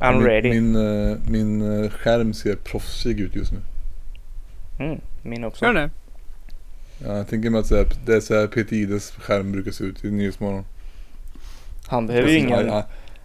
[0.00, 0.48] I'm min, ready.
[0.60, 0.76] Min,
[1.10, 3.58] eh, min eh, skärm ser proffsig ut just nu.
[4.78, 5.64] Mm, min också.
[5.64, 5.90] Gör det?
[7.04, 9.84] Ja, jag tänker mig att här, det är så här Peter Ides skärm brukar se
[9.84, 10.64] ut i Nyhetsmorgon.
[11.86, 12.82] Han behöver ju ingen, han,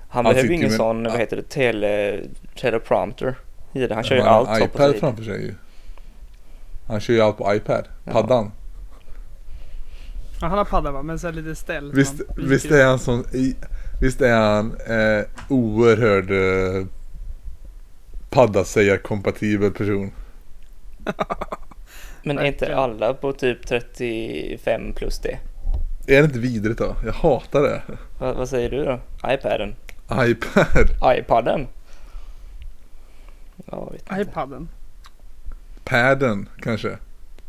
[0.08, 2.20] han behöver ingen med- sån, vad heter det, tele,
[2.56, 3.36] teleprompter
[3.74, 3.96] i det.
[3.96, 5.54] Han kör ju han har allt en hoppas iPad framför sig ju.
[6.88, 7.88] Han kör ju allt på iPad.
[8.06, 8.52] Paddan.
[10.42, 11.04] Ja, han har padda va?
[11.04, 11.90] Men så lite ställ.
[11.90, 13.56] som Visst, visst är han sån, i,
[14.04, 16.86] visst är han eh, oerhörd eh,
[18.30, 20.12] paddasägar-kompatibel person.
[22.24, 25.40] Men är inte alla på typ 35 plus det?
[26.08, 26.96] Är det inte vidrigt då?
[27.06, 27.82] Jag hatar det.
[28.20, 29.00] Va, vad säger du då?
[29.28, 29.76] iPaden?
[30.12, 30.90] iPad.
[31.18, 31.68] iPaden?
[33.66, 34.22] Ja, jag vet inte.
[34.22, 34.70] iPaden.
[35.84, 36.98] Padden kanske.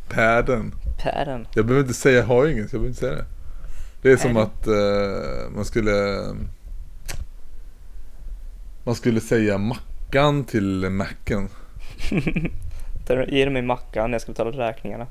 [0.08, 0.74] Padden.
[1.02, 1.46] Paden?
[1.54, 3.33] Jag behöver inte säga, jag har ju inget, så jag behöver inte säga det.
[4.04, 6.24] Det är som att eh, man skulle
[8.84, 11.48] Man skulle säga mackan till macken.
[13.28, 15.06] Ge mig mackan när jag ska betala räkningarna.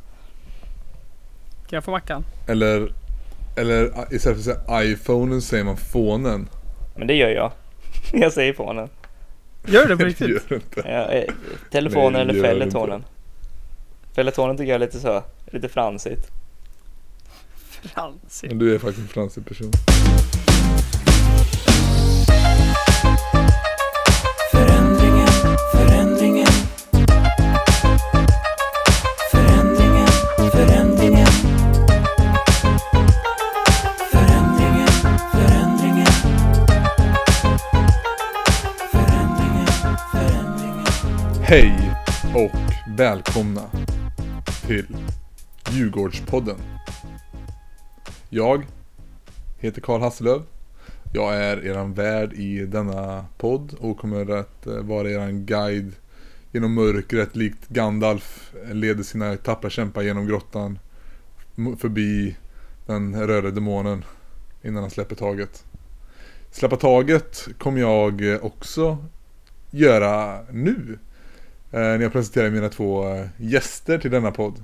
[1.70, 2.26] Kan jag få mackan?
[2.48, 2.94] Eller
[3.58, 6.50] Eller eh, istället för att säga iPhonen säger man fånen.
[6.96, 7.52] Men det gör jag.
[8.14, 8.90] Jag säger på den.
[9.66, 10.30] Gör det på riktigt?
[10.30, 10.82] gör du inte.
[10.86, 11.34] Ja, eh,
[11.72, 13.04] telefonen Nej, eller du felletonen.
[14.16, 16.43] Felletonen tycker jag är lite så, lite fransigt.
[17.84, 18.52] Fransigt.
[18.52, 19.72] Men du är faktiskt en fransig person.
[24.52, 25.28] Förändringen,
[25.72, 26.48] förändringen.
[29.32, 30.08] Förändringen,
[30.52, 31.28] förändringen.
[34.12, 34.88] Förändringen,
[35.32, 36.08] förändringen.
[38.92, 39.68] Förändringen,
[40.12, 40.86] förändringen.
[41.44, 41.92] Hej
[42.36, 42.60] och
[42.98, 43.62] välkomna
[44.68, 44.86] till
[45.72, 46.58] Djurgårdspodden.
[48.36, 48.66] Jag
[49.58, 50.42] heter Karl Hasselöv.
[51.14, 55.92] Jag är eran värd i denna podd och kommer att eh, vara eran guide
[56.52, 60.80] genom mörkret likt Gandalf leder sina tappra kämpar genom grottan
[61.80, 62.38] förbi
[62.86, 64.06] den röda demonen
[64.64, 65.66] innan han släpper taget.
[66.52, 68.98] Släppa taget kommer jag eh, också
[69.72, 71.00] göra nu
[71.72, 73.06] eh, när jag presenterar mina två
[73.38, 74.64] gäster till denna podd.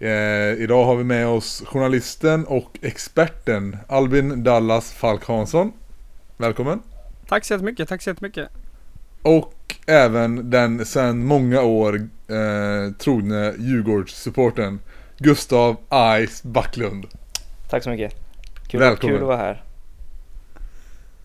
[0.00, 5.72] Eh, idag har vi med oss journalisten och experten Albin Dallas Falk Hansson.
[6.36, 6.80] Välkommen.
[7.28, 8.48] Tack så jättemycket, tack så jättemycket.
[9.22, 9.54] Och
[9.86, 11.94] även den sedan många år
[12.28, 14.80] eh, trogne Djurgårdssupporten
[15.18, 15.76] Gustav
[16.28, 17.06] Ice Backlund.
[17.70, 18.14] Tack så mycket.
[18.68, 19.16] Kul, Välkommen.
[19.16, 19.62] kul att vara här.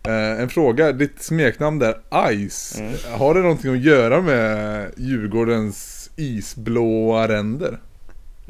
[0.06, 1.94] Eh, en fråga, ditt smeknamn där
[2.48, 2.94] Ice, Mm.
[3.18, 7.78] har det någonting att göra med Djurgårdens isblåa ränder?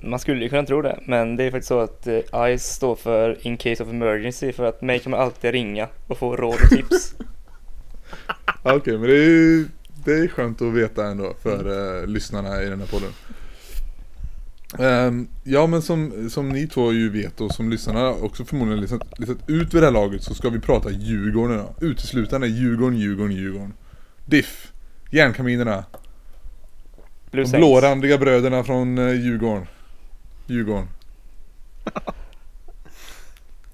[0.03, 2.97] Man skulle ju kunna tro det, men det är faktiskt så att eh, ICE står
[2.97, 6.55] för In Case of Emergency för att mig kan man alltid ringa och få råd
[6.63, 7.15] och tips.
[8.63, 9.67] Okej, men det är ju
[10.05, 13.11] det är skönt att veta ändå för eh, lyssnarna i den här podden.
[14.79, 19.19] Ehm, ja men som, som ni två ju vet och som lyssnarna också förmodligen listat,
[19.19, 21.75] listat ut vid det här laget så ska vi prata Djurgården idag.
[21.81, 23.73] Uteslutande Djurgården, Djurgården, Djurgården.
[24.25, 24.73] Diff,
[25.11, 25.85] järnkaminerna,
[27.31, 29.67] Blue de blårandiga bröderna från eh, Djurgården.
[30.47, 30.89] Djurgården.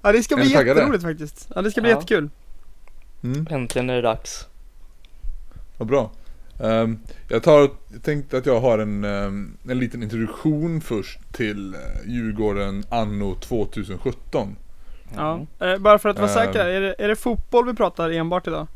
[0.01, 1.47] Ja det ska bli jätteroligt faktiskt.
[1.55, 1.95] Ja det ska bli Ja.
[1.95, 2.29] jättekul.
[3.23, 3.47] Mm.
[3.49, 4.47] Äntligen är det dags.
[5.77, 6.11] Vad bra.
[6.59, 7.59] Ehm, jag, tar,
[7.93, 13.35] jag tänkte att jag har en, ehm, en liten introduktion först till uh, Djurgården anno
[13.35, 14.55] 2017.
[15.15, 15.45] Ja.
[15.59, 16.33] Eh, bara för att vara Ehm.
[16.33, 18.67] säker, är det, är det fotboll vi pratar enbart idag?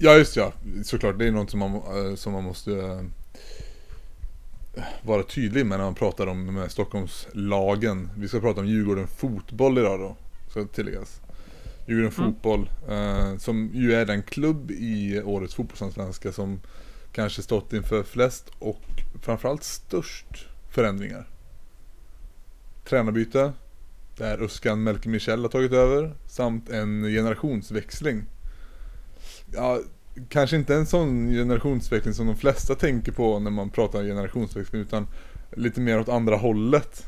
[0.00, 0.52] Ja just ja,
[0.84, 3.00] såklart det är något som man, eh, som man måste eh,
[5.02, 8.10] vara tydlig med när man pratar om med Stockholmslagen.
[8.16, 10.16] Vi ska prata om Djurgården fotboll idag då,
[10.50, 11.20] ska tilläggas.
[11.86, 12.32] Djurgården Mm.
[12.32, 16.60] fotboll, eh, som ju är den klubb i årets fotbollsallsvenska som
[17.12, 18.82] kanske stått inför flest och
[19.22, 21.28] framförallt störst förändringar.
[22.84, 23.52] Tränarbyte,
[24.16, 28.24] där Uskan Melker Michel har tagit över, samt en generationsväxling.
[29.54, 29.80] Ja,
[30.28, 35.06] kanske inte en sån generationsväxling som de flesta tänker på när man pratar generationsväxling utan
[35.50, 37.06] lite mer åt andra hållet.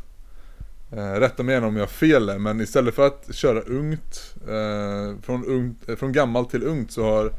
[0.93, 5.23] Eh, rätta mig gärna om jag har fel men istället för att köra ungt, eh,
[5.23, 7.33] från, ungt eh, från gammalt till ungt så har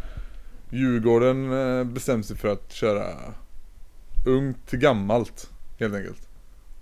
[0.70, 3.06] Djurgården eh, bestämt sig för att köra
[4.26, 6.28] ungt till gammalt helt enkelt.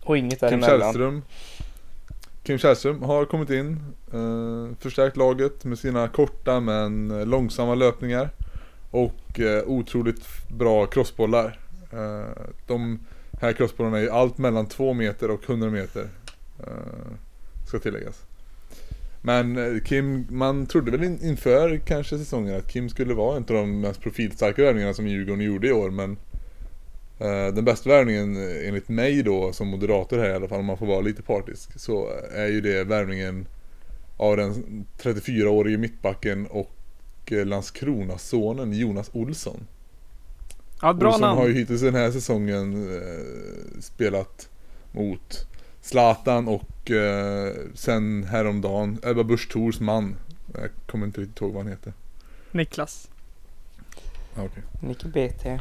[0.03, 0.79] Och inget Kim däremellan.
[0.79, 1.21] Källström
[2.43, 3.79] Kim Källström har kommit in,
[4.13, 8.29] eh, förstärkt laget med sina korta men långsamma löpningar
[8.91, 11.59] och eh, otroligt bra crossbollar.
[11.93, 12.99] Eh, de
[13.41, 16.07] här crossbollarna är ju allt mellan 2 meter och 100 meter.
[16.59, 17.13] Eh,
[17.67, 18.25] ska tilläggas.
[19.21, 23.43] Men eh, Kim, man trodde väl in, inför kanske säsongen att Kim skulle vara en
[23.43, 26.17] av de mest profilstarka värvningarna som Djurgården gjorde i år men
[27.19, 30.65] eh, Den bästa värvningen eh, enligt mig då som moderator här i alla fall om
[30.65, 33.47] man får vara lite partisk Så eh, är ju det värvningen
[34.17, 36.78] av den 34-årige mittbacken och
[37.31, 39.67] eh, Landskrona-sonen Jonas Olsson
[40.81, 41.37] Ja, bra Olsson namn.
[41.37, 44.49] har ju hittills den här säsongen eh, spelat
[44.91, 45.47] mot
[45.81, 50.15] Zlatan och eh, sen häromdagen Ebba Busch Thors man.
[50.53, 51.93] Jag kommer inte riktigt ihåg vad han heter.
[52.51, 53.09] Niklas.
[54.35, 54.63] Ah, okej.
[54.81, 55.59] Nicky BT.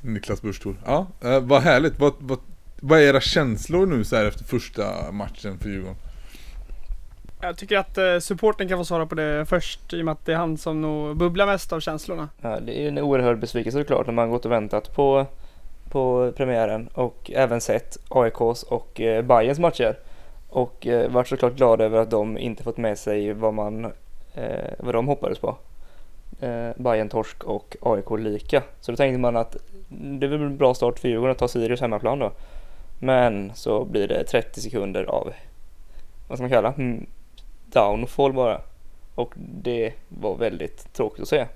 [0.00, 0.76] Niklas Busch Thor.
[0.84, 1.98] Ja, eh, vad härligt.
[1.98, 2.38] Vad, vad,
[2.80, 5.96] vad är era känslor nu så här efter första matchen för Djurgården?
[7.40, 10.26] Jag tycker att eh, supporten kan få svara på det först i och med att
[10.26, 12.28] det är han som nog bubblar mest av känslorna.
[12.40, 15.26] Ja, det är en oerhörd besvikelse såklart när man gått och väntat på,
[15.90, 19.96] på premiären och även sett AIKs och eh, Bayerns matcher.
[20.48, 23.84] Och eh, varit såklart glad över att de inte fått med sig vad, man,
[24.34, 25.56] eh, vad de hoppades på.
[26.40, 28.62] Eh, Bayern torsk och AIK lika.
[28.80, 29.56] Så då tänkte man att
[29.88, 32.32] det är väl en bra start för Djurgården att ta Sirius hemmaplan då.
[32.98, 35.32] Men så blir det 30 sekunder av,
[36.28, 37.06] vad ska man kalla mm,
[37.76, 38.60] downfall bara.
[39.14, 41.46] Och det var väldigt tråkigt att se.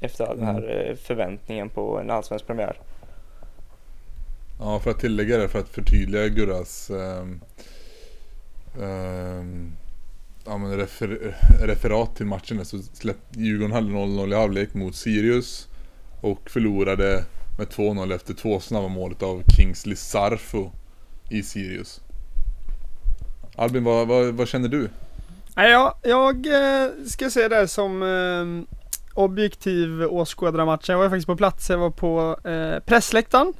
[0.00, 2.76] Efter all den här eh, förväntningen på en allsvensk premiär.
[4.58, 7.40] Ja, för att tillägga det, för att förtydliga Gurras ehm,
[8.82, 9.72] ehm,
[10.44, 15.68] ja, men refer, referat till matchen så släppte Djurgården hade 0-0 i halvlek mot Sirius
[16.20, 17.24] och förlorade
[17.58, 20.70] med 2-0 efter två snabba målet av Kingsley Sarfo
[21.30, 22.00] i Sirius.
[23.56, 24.88] Albin, vad, vad, vad känner du?
[25.54, 26.46] Jag, jag
[27.06, 28.74] ska se det som eh,
[29.14, 30.92] objektiv åskådare av matchen.
[30.92, 33.52] Jag var ju faktiskt på plats, jag var på eh, pressläktaren.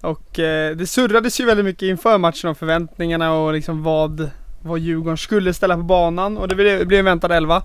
[0.00, 4.30] Och eh, det surrades ju väldigt mycket inför matchen om förväntningarna och liksom vad,
[4.62, 7.62] vad Djurgården skulle ställa på banan och det blev, blev en väntad elva.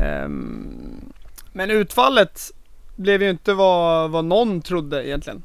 [0.00, 1.12] Ehm,
[1.52, 2.40] men utfallet
[2.96, 5.42] blev ju inte vad, vad någon trodde egentligen.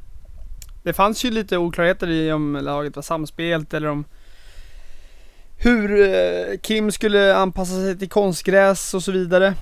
[0.83, 4.05] Det fanns ju lite oklarheter i om laget var samspelt eller om
[5.63, 9.53] hur eh, Kim skulle anpassa sig till konstgräs och så vidare.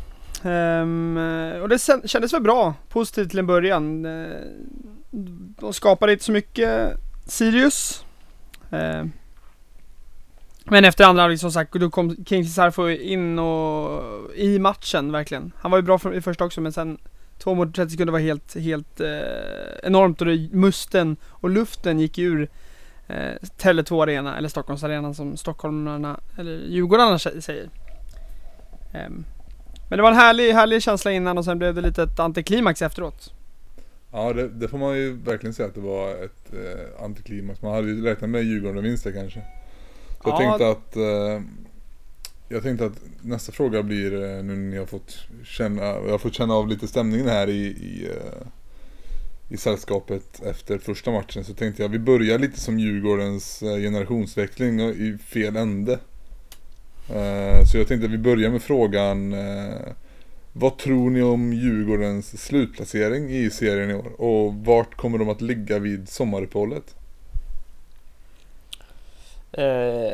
[0.44, 1.18] Ehm,
[1.62, 4.06] och det kändes väl bra, positivt till en början.
[4.06, 4.38] Eh,
[5.59, 8.06] De skapade inte så mycket, Sirius.
[8.71, 9.12] Ehm,
[10.63, 14.03] men efter andra halvlek som sagt, då kom King Sarfo in och
[14.36, 15.51] i matchen verkligen.
[15.57, 16.98] Han var ju bra för, i första också men sen
[17.39, 19.07] två mot 30 sekunder var helt, helt eh,
[19.83, 22.50] enormt och det, musten och luften gick ur
[23.12, 27.69] eh, Tele2 Arena, eller Stockholms Arena som stockholmarna, eller djurgårdarna sä- säger.
[28.94, 29.25] Ehm,
[29.90, 32.81] men det var en härlig, härlig känsla innan och sen blev det lite ett antiklimax
[32.81, 33.34] efteråt.
[34.12, 37.62] Ja, det, det får man ju verkligen säga att det var ett eh, antiklimax.
[37.62, 39.42] Man hade ju räknat med Djurgården vinst där kanske.
[40.24, 40.38] Så jag Ja.
[40.38, 41.42] tänkte att eh,
[42.50, 46.18] Jag tänkte att nästa fråga blir eh, nu när ni har fått känna, jag har
[46.18, 48.48] fått känna av lite stämningen här i, i, eh,
[49.51, 54.80] i sällskapet efter första matchen så tänkte jag vi börjar lite som Djurgårdens eh, generationsväxling
[54.80, 56.00] i fel ände.
[57.09, 59.94] Eh, så jag tänkte att vi börjar med frågan eh,
[60.53, 64.21] Vad tror ni om Djurgårdens slutplacering i serien i år?
[64.21, 66.95] Och vart kommer de att ligga vid sommaruppehållet?
[69.51, 70.13] Eh,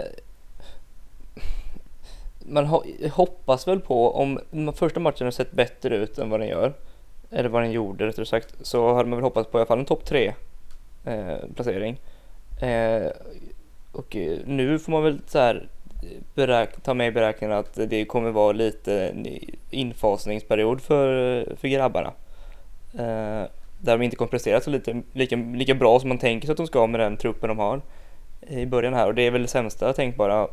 [2.39, 2.65] man
[3.11, 6.73] hoppas väl på, om första matchen har sett bättre ut än vad den gör,
[7.31, 9.79] eller vad den gjorde rättare sagt, så hade man väl hoppats på i alla fall
[9.79, 10.33] en topp tre
[11.05, 11.99] eh, placering.
[12.61, 13.11] Eh,
[13.91, 15.67] och eh, nu får man väl så här
[16.83, 19.13] ta med i beräkningen att det kommer vara lite
[19.69, 22.13] infasningsperiod för, för grabbarna.
[22.93, 23.49] Eh,
[23.79, 26.57] där de inte kommer prestera så lite, lika, lika bra som man tänker sig att
[26.57, 27.81] de ska med den truppen de har
[28.47, 30.47] i början här och det är väl det sämsta tänkbara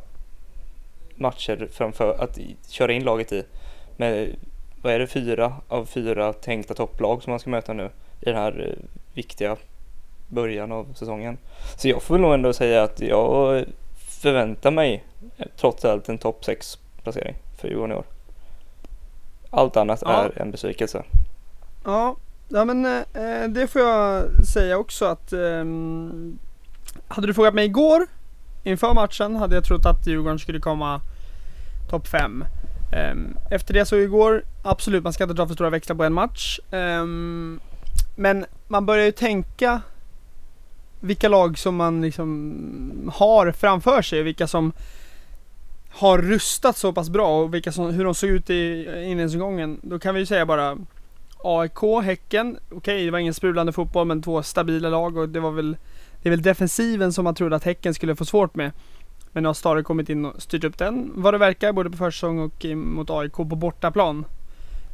[1.15, 3.45] matcher framför att köra in laget i.
[3.97, 4.37] Med,
[4.85, 7.85] vad är det, fyra av fyra tänkta topplag som man ska möta nu
[8.21, 9.57] i den här eh, viktiga
[10.29, 11.39] början av säsongen.
[11.77, 13.65] Så jag får nog ändå säga att jag
[14.23, 15.05] förväntar mig
[15.39, 18.05] eh, trots allt en topp 6 placering för Djurgården i år.
[19.51, 20.11] Allt annat Ja.
[20.25, 21.03] är en besvikelse.
[21.85, 22.17] Ja,
[22.49, 26.39] ja men eh, det får jag säga också att ehm,
[27.09, 28.07] hade du frågat mig igår
[28.63, 31.01] inför matchen hade jag trott att Djurgården skulle komma
[31.91, 32.45] topp 5.
[32.93, 36.13] Ehm, efter det så igår, absolut man ska inte dra för stora växlar på en
[36.13, 36.61] match.
[36.71, 37.61] Ehm,
[38.17, 39.81] men man börjar ju tänka
[41.01, 44.73] vilka lag som man liksom har framför sig och vilka som
[45.91, 49.81] har rustat så pass bra och vilka som, hur de såg ut i inledningsomgången.
[49.83, 50.79] Då kan vi ju säga bara
[51.39, 55.51] AIK, Häcken, okej det var ingen sprudlande fotboll men två stabila lag och det var
[55.51, 55.77] väl
[56.23, 58.71] Det är väl defensiven som man trodde att Häcken skulle få svårt med.
[59.35, 61.97] Men nu har Stare kommit in och styrt upp den vad det verkar både på
[61.97, 64.25] försäsong och mot AIK på bortaplan.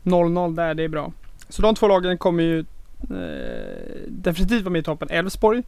[0.03, 1.13] 0-0 där, det är bra.
[1.49, 2.59] Så de två lagen kommer ju
[3.01, 5.09] eh, definitivt vara med i toppen.
[5.11, 5.63] Elfsborg.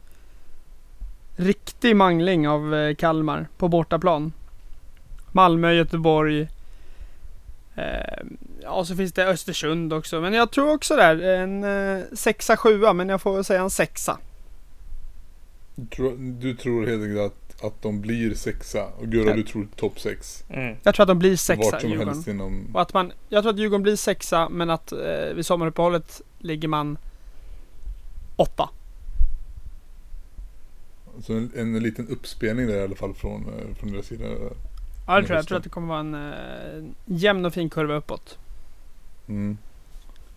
[1.35, 4.33] Riktig mangling av eh, Kalmar på bortaplan.
[5.31, 6.47] Malmö, Göteborg.
[7.75, 8.23] Eh,
[8.61, 10.21] ja, så finns det Östersund också.
[10.21, 12.93] Men jag tror också där en eh, sexa, sjua.
[12.93, 14.17] Men jag får väl säga en sexa.
[15.75, 19.35] Du tror, du tror helt enkelt att, att de blir sexa och Gurra Ja.
[19.35, 20.43] du tror topp sex.
[20.49, 20.75] Mm.
[20.83, 22.13] Jag tror att de blir sexa, Vart som Djurgården.
[22.13, 22.67] helst inom...
[22.73, 26.67] Och att man, jag tror att Djurgården blir sexa, men att eh, vid sommaruppehållet ligger
[26.67, 26.97] man
[28.35, 28.69] åtta.
[31.21, 34.23] Så en, en liten uppspelning där i alla fall från, eh, från deras sida.
[34.23, 35.37] Ja, det tror jag.
[35.37, 38.37] Jag tror att det kommer vara en eh, jämn och fin kurva uppåt.
[39.27, 39.57] Mm.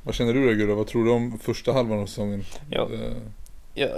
[0.02, 0.74] Vad känner du då Gurra?
[0.74, 2.42] Vad tror du om första halvan av säsongen?
[2.70, 2.88] Ja.
[2.92, 3.16] Eh,
[3.78, 3.88] Ja,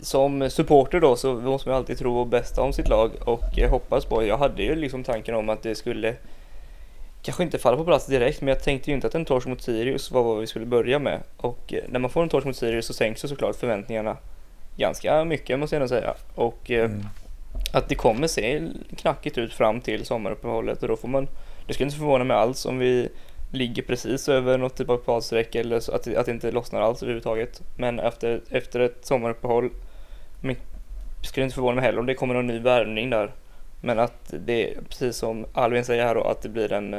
[0.00, 4.04] som supporter då så måste man alltid tro bästa om sitt lag och eh, hoppas
[4.04, 4.24] på.
[4.24, 6.14] Jag hade ju liksom tanken om att det skulle
[7.22, 9.62] kanske inte falla på plats direkt men jag tänkte ju inte att en torsk mot
[9.62, 11.20] Sirius var vad vi skulle börja med.
[11.36, 14.16] Och eh, när man får en torsk mot Sirius så sänks ju såklart förväntningarna
[14.76, 16.14] ganska mycket måste jag nog säga.
[16.34, 17.06] Och eh, mm.
[17.72, 21.28] att det kommer se knackigt ut fram till sommaruppehållet och då får man
[21.66, 23.08] Det skulle inte förvåna mig alls om vi
[23.52, 26.80] ligger precis över något typ av kvalstreck eller så att, det- att det inte lossnar
[26.80, 27.62] alls överhuvudtaget.
[27.76, 29.70] Men efter, efter ett sommaruppehåll
[30.40, 30.56] men,
[31.22, 33.32] skulle inte förvåna mig heller om det kommer någon ny värvning där.
[33.80, 36.94] Men att det, precis som Alvin säger här då, att det blir en,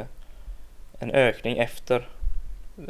[0.98, 2.08] en ökning efter.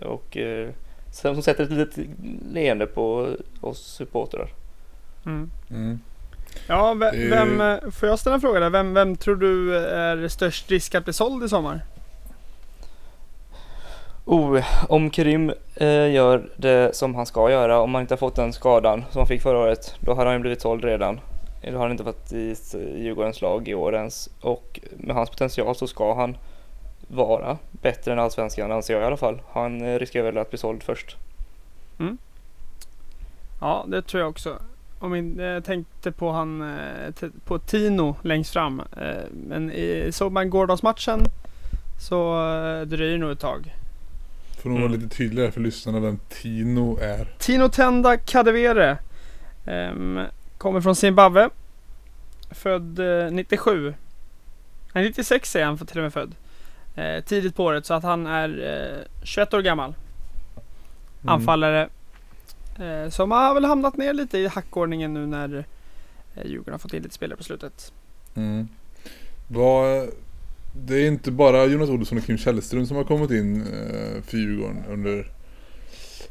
[0.02, 0.68] Och eh,
[1.12, 2.04] som sätter ett litet
[2.52, 3.28] leende på
[3.60, 4.48] oss supportrar.
[5.26, 5.50] Mm.
[5.70, 6.00] Mm.
[6.68, 8.70] Ja, ve- Det är- vem, eh, får jag ställa en fråga där?
[8.70, 11.80] Vem, vem tror du är störst risk att bli såld i sommar?
[14.24, 18.36] Oh, om Krim eh, gör det som han ska göra, om han inte har fått
[18.36, 21.20] den skadan som han fick förra året, då hade han ju blivit såld redan.
[21.62, 22.56] Då har han inte varit i
[22.96, 24.30] Djurgårdens lag i år ens.
[24.40, 26.36] Och med hans potential så ska han
[27.08, 29.40] vara bättre än allsvenskan, anser jag i alla fall.
[29.52, 31.16] Han eh, riskerar väl att bli såld först.
[31.98, 32.18] Mm.
[33.60, 34.58] Ja, det tror jag också.
[34.98, 38.80] Om jag eh, tänkte på han, eh, på Tino längst fram.
[38.80, 41.20] Eh, men i, såg man gårdagsmatchen
[42.00, 42.34] så
[42.86, 43.74] dröjer det nog ett tag.
[44.62, 45.00] Får nog vara Mm.
[45.00, 47.28] lite tydligare för lyssnarna vem Tino är.
[47.38, 48.98] Tino Tenda Kadewere.
[49.66, 50.20] ehm,
[50.58, 51.50] kommer från Zimbabwe.
[52.50, 53.94] Född eh, 97.
[54.92, 56.34] Nej 96 är han för till och med född.
[56.94, 58.48] Eh, tidigt på året så att han är
[59.02, 59.94] eh, 21 år gammal.
[61.22, 61.34] Mm.
[61.34, 61.88] Anfallare.
[63.10, 65.64] Som har väl hamnat ner lite i hackordningen nu när
[66.34, 67.92] eh, Djurgården har fått in lite spelare på slutet.
[68.34, 68.68] Mm.
[69.48, 70.08] Vad,
[70.72, 74.36] det är inte bara Jonas Olsson och Kim Källström som har kommit in eh, för
[74.36, 75.30] Djurgården under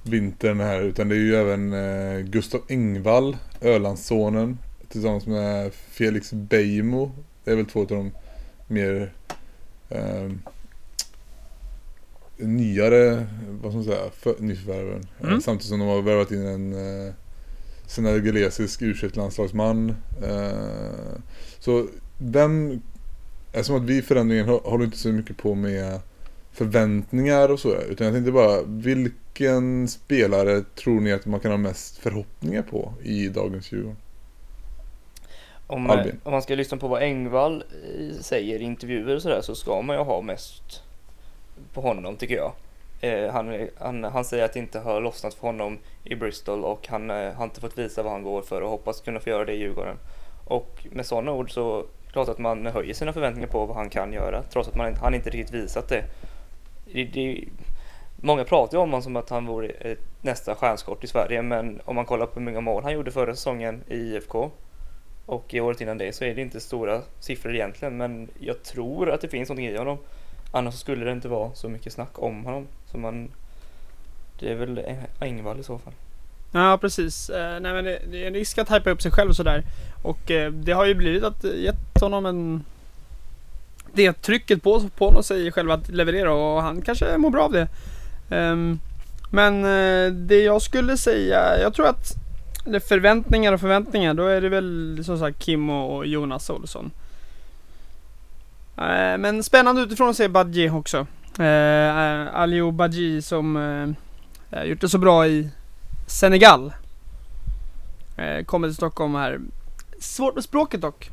[0.03, 4.57] vintern här utan det är ju även eh, Gustav Engvall, Ölandssonen
[4.89, 7.11] tillsammans med Felix Beijmo.
[7.43, 8.11] Det är väl två av de
[8.67, 9.13] mer
[9.89, 10.31] eh,
[12.37, 15.07] nyare, vad ska man säga, för, nyförvärven.
[15.19, 15.41] Eh, Mm.
[15.41, 17.13] Samtidigt som de har värvat in en eh,
[17.87, 21.21] senegalesisk u landslagsman eh,
[21.59, 22.81] Så vem,
[23.53, 25.99] eftersom att vi förändringen hå- håller inte så mycket på med
[26.51, 31.57] förväntningar och så utan jag tänkte bara vilken spelare tror ni att man kan ha
[31.57, 33.97] mest förhoppningar på i dagens Djurgården?
[35.67, 36.19] Om, Albin.
[36.23, 39.81] om man ska lyssna på vad Engvall eh, säger i intervjuer och sådär så ska
[39.81, 40.83] man ju ha mest
[41.73, 42.51] på honom tycker jag.
[43.01, 46.87] Eh, han, han, han säger att det inte har lossnat för honom i Bristol och
[46.87, 49.45] han eh, har inte fått visa vad han går för och hoppas kunna få göra
[49.45, 49.97] det i Djurgården.
[50.45, 54.13] Och med sådana ord så klart att man höjer sina förväntningar på vad han kan
[54.13, 56.03] göra trots att man, han inte riktigt visat det.
[56.93, 57.43] det, det
[58.15, 61.95] många pratar ju om honom som att han vore nästa stjärnskott i Sverige men om
[61.95, 64.51] man kollar på hur många mål han gjorde förra säsongen i IFK
[65.25, 69.09] och i året innan det så är det inte stora siffror egentligen men jag tror
[69.09, 69.97] att det finns någonting i honom.
[70.51, 72.67] Annars skulle det inte vara så mycket snack om honom.
[72.85, 73.31] Så man,
[74.39, 74.85] det är väl
[75.19, 75.93] Engvall i så fall.
[76.51, 77.29] Ja precis.
[77.29, 79.63] Eh, nej men det, det är en risk att hypa upp sig själv och sådär.
[80.01, 82.63] Och eh, det har ju blivit att gett honom en...
[83.93, 87.51] Det trycket på, på honom sig själv att leverera och han kanske mår bra av
[87.51, 87.67] det.
[88.29, 88.79] Ehm,
[89.31, 92.13] men eh, det jag skulle säga, jag tror att
[92.65, 96.91] det förväntningar och förväntningar, då är det väl som sagt Kim och Jonas Olsson.
[99.19, 101.07] Men spännande utifrån att se Badji också.
[101.39, 103.57] Uh, Aliou Badji som
[104.51, 105.49] eh, gjort det så bra i
[106.07, 106.73] Senegal.
[108.17, 109.39] Eh, kommer till Stockholm här.
[109.99, 111.09] Svårt med språket dock.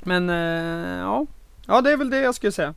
[0.00, 1.26] Men eh, ja.
[1.66, 2.74] Ja det är väl det jag skulle säga.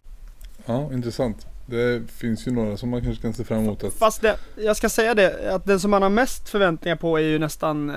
[0.65, 1.47] Ja, intressant.
[1.65, 3.93] Det finns ju några som man kanske kan se fram emot att...
[3.93, 7.23] Fast det, jag ska säga det, att den som man har mest förväntningar på är
[7.23, 7.95] ju nästan eh,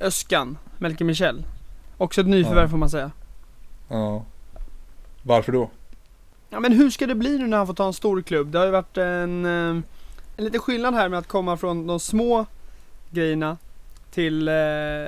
[0.00, 1.44] Öskan, Melker Michel.
[1.98, 2.68] Också ett nyförvärv Ja.
[2.68, 3.10] får man säga.
[3.88, 4.24] Ja.
[5.22, 5.70] Varför då?
[6.50, 8.50] Ja men hur ska det bli nu när han får ta en stor klubb?
[8.50, 9.82] Det har ju varit en, eh,
[10.36, 12.46] en liten skillnad här med att komma från de små
[13.10, 13.56] grejerna
[14.14, 14.54] till, eh,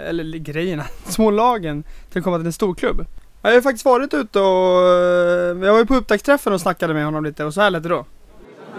[0.08, 3.06] eller grejerna, små lagen till att komma till en stor klubb.
[3.42, 6.94] Jag har ju faktiskt varit ute och, eh, jag var ju på upptaktsträffen och snackade
[6.94, 8.04] med honom lite och så här lät det då.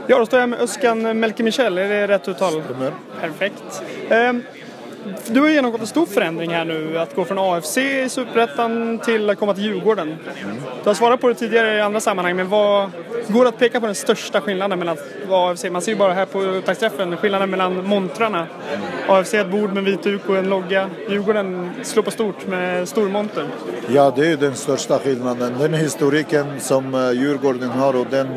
[0.07, 2.63] Ja, då står jag med Öskan Melke Michel, är det rätt uttal?
[2.63, 2.93] Stämmer.
[3.21, 3.81] Perfekt.
[4.09, 4.43] Ehm,
[5.27, 9.29] Du har genomgått en stor förändring här nu, att gå från AFC i Superettan till
[9.29, 10.15] att komma till Djurgården.
[10.83, 12.89] Du har svarat på det tidigare i andra sammanhang, men vad
[13.27, 14.97] går det att peka på den största skillnaden mellan
[15.29, 15.65] AFC?
[15.71, 18.47] Man ser ju bara här på uttagsträffen skillnaden mellan montrarna.
[19.07, 20.89] AFC ett bord med vit duk och en logga.
[21.09, 23.47] Djurgården slår på stort med stor monter.
[23.87, 25.53] Ja, det är den största skillnaden.
[25.59, 28.27] Den historiken som eh, Djurgården har och den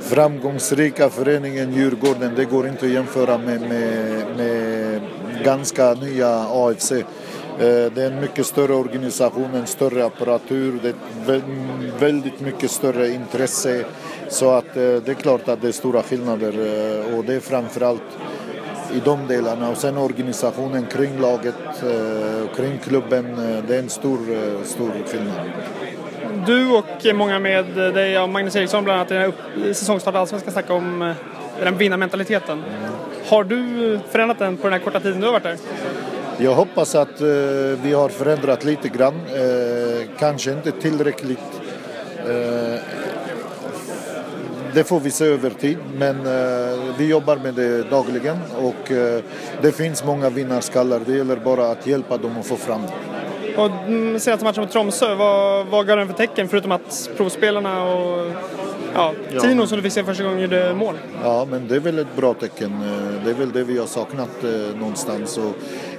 [0.00, 5.00] framgångsrika föreningen Djurgården, det går inte att jämföra med, med, med
[5.44, 6.92] ganska nya AFC.
[6.92, 11.42] Eh, det är en mycket större organisation, en större apparatur, det är
[11.98, 13.84] väldigt mycket större intresse.
[14.32, 17.40] Så att eh, det är klart att det är stora skillnader eh, och det är
[17.40, 18.02] framförallt
[18.94, 19.68] i de delarna.
[19.70, 23.36] Och sen organisationen kring laget, eh, kring klubben,
[23.68, 24.18] det är en stor,
[24.64, 25.40] stor skillnad.
[26.46, 29.74] Du och många med dig, och Magnus Eriksson bland annat, i den här upp- i
[29.74, 31.14] säsongstart Allsvenskan snackar om
[31.62, 32.62] den vinnarmentaliteten.
[33.26, 35.56] Har du förändrat den på den här korta tiden du har varit där?
[36.38, 37.26] Jag hoppas att eh,
[37.82, 41.38] vi har förändrat lite grann, eh, kanske inte tillräckligt.
[42.28, 43.01] Eh,
[44.74, 49.20] det får vi se över tid, men eh, vi jobbar med det dagligen och eh,
[49.62, 51.00] det finns många vinnarskallar.
[51.06, 53.56] Det gäller bara att hjälpa dem att få fram det.
[53.56, 57.84] Och mm, senaste matchen mot Tromsö, vad, vad gav den för tecken förutom att provspelarna
[57.84, 58.30] och
[58.94, 59.40] ja, Ja.
[59.40, 60.94] Tino som du fick se första gången gjorde mål?
[61.24, 62.72] Ja, men det är väl ett bra tecken.
[62.82, 65.38] Eh, Det är väl det vi har saknat eh, någonstans.
[65.38, 65.54] Och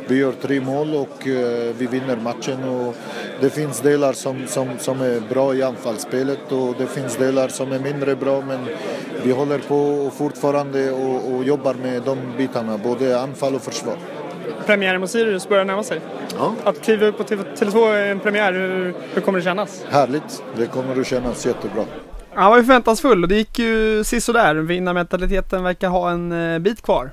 [0.07, 2.63] vi gör tre mål och eh, vi vinner matchen.
[2.63, 2.95] Och
[3.41, 7.72] det finns delar som, som, som är bra i anfallsspelet och det finns delar som
[7.72, 8.41] är mindre bra.
[8.41, 8.60] Men
[9.24, 13.95] vi håller på och fortfarande och, och jobbar med de bitarna, både anfall och försvar.
[14.65, 16.01] Premiären mot Sirius börjar närma sig.
[16.38, 16.56] Ja.
[16.63, 19.86] Att kliva upp på TV- Tele2 är en premiär, hur, hur kommer det kännas?
[19.89, 21.86] Härligt, det kommer att kännas jättebra.
[22.34, 24.56] Han var ju förväntansfull och det gick ju sisådär.
[24.56, 27.12] Vinnarmentaliteten verkar ha en eh, bit kvar.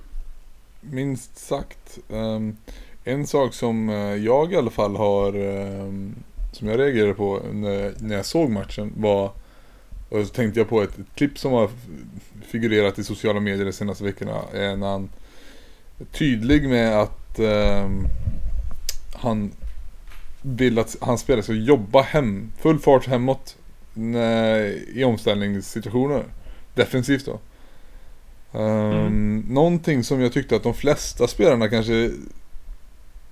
[0.81, 1.99] Minst sagt.
[2.13, 2.57] Ehm,
[3.13, 6.15] en sak som eh, jag i alla fall har, ehm,
[6.53, 9.33] som jag reagerade på när, när jag såg matchen var,
[10.09, 11.71] och så tänkte jag på ett, ett klipp som har
[12.47, 15.09] figurerat i sociala medier de senaste veckorna, är när han
[15.99, 18.07] är tydlig med att ehm,
[19.15, 19.53] han
[20.43, 23.57] vill att hans spelare ska jobba hem, full fart hemåt
[23.95, 26.25] när, i omställningssituationer.
[26.75, 27.39] Defensivt då.
[28.59, 32.11] Um, Någonting som jag tyckte att de flesta spelarna kanske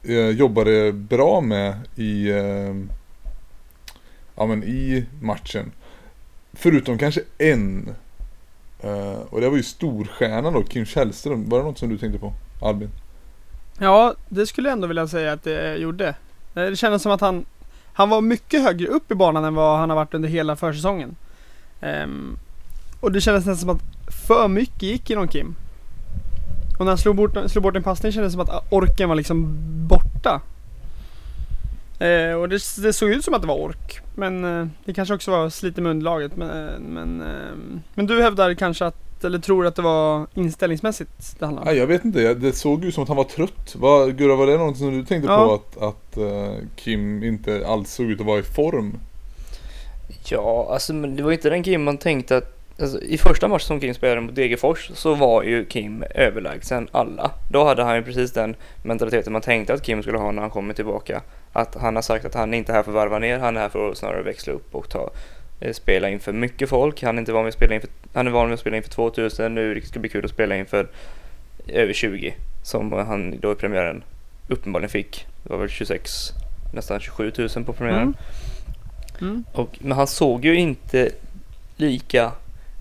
[0.09, 2.75] eh, jobbade bra med i, eh,
[4.37, 5.73] ja, men i matchen.
[6.53, 7.95] Förutom kanske en.
[8.81, 11.49] Eh, och det var ju storstjärnan då, Kim Källström.
[11.49, 12.91] Var det något som du tänkte på, Albin?
[13.79, 16.09] Ja, det skulle jag ändå vilja säga att det gjorde.
[16.09, 16.15] Eh,
[16.55, 17.45] det kändes som att han,
[17.93, 21.17] han var mycket högre upp i banan än vad han har varit under hela försäsongen.
[21.81, 22.39] Ehm,
[23.01, 25.55] och det kändes nästan som att för mycket gick genom Kim.
[26.79, 29.17] Och när han slog bort, slog bort en passning kändes det som att orken var
[29.17, 29.57] liksom
[29.89, 30.41] borta.
[31.99, 34.01] Eh, och det, det såg ut som att det var ork.
[34.15, 36.37] Men eh, det kanske också var slit i munlaget.
[36.37, 41.11] Men, eh, men, eh, men du hävdar kanske att, eller tror att det var inställningsmässigt
[41.39, 41.73] det handlade om?
[41.73, 42.35] Nej, jag vet inte.
[42.35, 43.75] Det såg ju som att han var trött.
[43.79, 45.47] Vad, Gurra, var det något som du tänkte Ja.
[45.47, 45.55] på?
[45.55, 48.99] Att, att eh, Kim inte alls såg ut att vara i form?
[50.25, 53.67] Ja, alltså men det var inte den Kim man tänkte att Alltså, I första matchen
[53.67, 57.31] som Kim spelade mot Degerfors så var ju Kim överlägsen alla.
[57.51, 60.51] Då hade han ju precis den mentaliteten man tänkte att Kim skulle ha när han
[60.51, 61.23] kommer tillbaka.
[61.53, 63.61] Att han har sagt att han är inte här för att varva ner, han är
[63.61, 65.11] här för att snarare växla upp och ta,
[65.61, 67.03] eh, spela inför mycket folk.
[67.03, 68.91] Han är inte van vid att spela inför, han är van vid att spela inför
[68.91, 70.89] 2000, nu ska det bli kul att spela inför
[71.69, 74.03] över 20 som han då i premiären
[74.49, 75.27] uppenbarligen fick.
[75.43, 76.11] Det var väl 26,
[76.75, 78.03] nästan 27 000 på premiären.
[78.03, 78.15] Mm.
[79.21, 79.45] Mm.
[79.53, 81.11] Och, men han såg ju inte
[81.77, 82.33] lika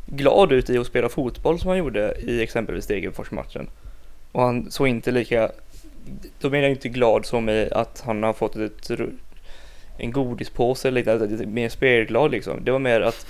[0.08, 3.70] glad ut i att spela fotboll som han gjorde i exempelvis Degerfors-matchen.
[4.32, 5.52] Och han såg inte lika,
[6.40, 8.92] då menar jag inte glad som i att han har fått ett,
[9.98, 12.64] en godispåse eller liknande, mer spelglad liksom.
[12.64, 13.28] Det var mer att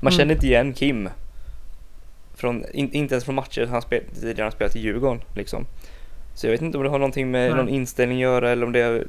[0.00, 0.18] man Mm.
[0.18, 1.08] kände inte igen Kim.
[2.34, 5.66] Från, in, inte ens från matcher han spel, tidigare han spelat i Djurgården liksom.
[6.34, 7.56] Så jag vet inte om det har någonting med Nej.
[7.56, 9.06] någon inställning att göra eller om det är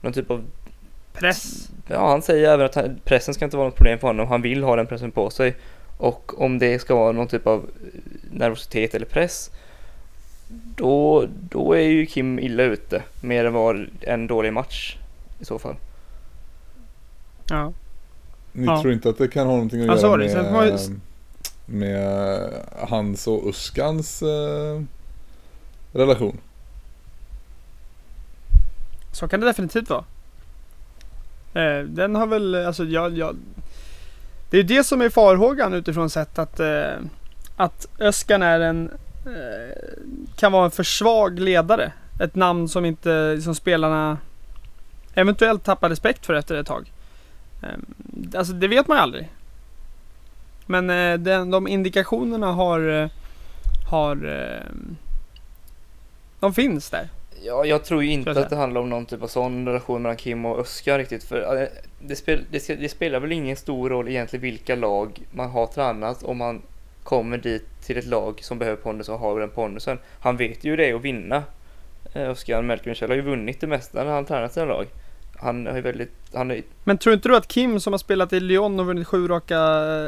[0.00, 0.44] någon typ av
[1.18, 1.68] Press.
[1.88, 4.28] Ja, han säger även att han- pressen ska inte vara något problem för honom.
[4.28, 5.56] Han vill ha den pressen på sig.
[5.98, 8.00] Och om det ska vara någon typ av eh,
[8.30, 9.50] nervositet eller press,
[10.76, 13.02] då, då är ju Kim illa ute.
[13.20, 14.96] Mer än vad en dålig match
[15.40, 15.74] i så fall.
[17.50, 17.72] Ja.
[18.52, 18.80] Ni Ja.
[18.82, 21.00] tror inte att det kan ha någonting att Ja, göra man med, ju-
[21.66, 22.50] med
[22.88, 24.82] hans och Uskans eh,
[25.92, 26.38] relation?
[29.12, 30.04] Så kan det definitivt vara.
[31.56, 33.36] Eh, den har väl, alltså jag, jag
[34.50, 36.94] Det är det som är farhågan utifrån sett att eh,
[37.56, 38.90] Att Öskan är en
[39.26, 39.76] eh,
[40.36, 41.92] Kan vara en för svag ledare.
[42.20, 44.18] Ett namn som inte, som spelarna
[45.14, 46.92] Eventuellt tappar respekt för efter ett tag.
[47.62, 49.30] Eh, alltså det vet man ju aldrig.
[50.66, 53.08] Men eh, den, de indikationerna har eh,
[53.90, 54.72] Har eh,
[56.40, 57.08] De finns där.
[57.42, 60.16] Ja, jag tror ju inte att det handlar om någon typ av sån relation mellan
[60.16, 61.24] Kim och Oskar riktigt.
[61.24, 61.68] För eh,
[62.00, 66.22] det, spel, det, det spelar väl ingen stor roll egentligen vilka lag man har tränat
[66.22, 66.62] om man
[67.02, 69.98] kommer dit till ett lag som behöver pondus och har den pondusen.
[70.20, 71.42] Han vet ju det att vinna.
[72.14, 74.86] Eh, Oskar Melker har ju vunnit det mesta när han tränat sina lag.
[75.38, 78.40] Han ju väldigt, han är, Men tror inte du att Kim som har spelat i
[78.40, 79.58] Lyon och vunnit sju raka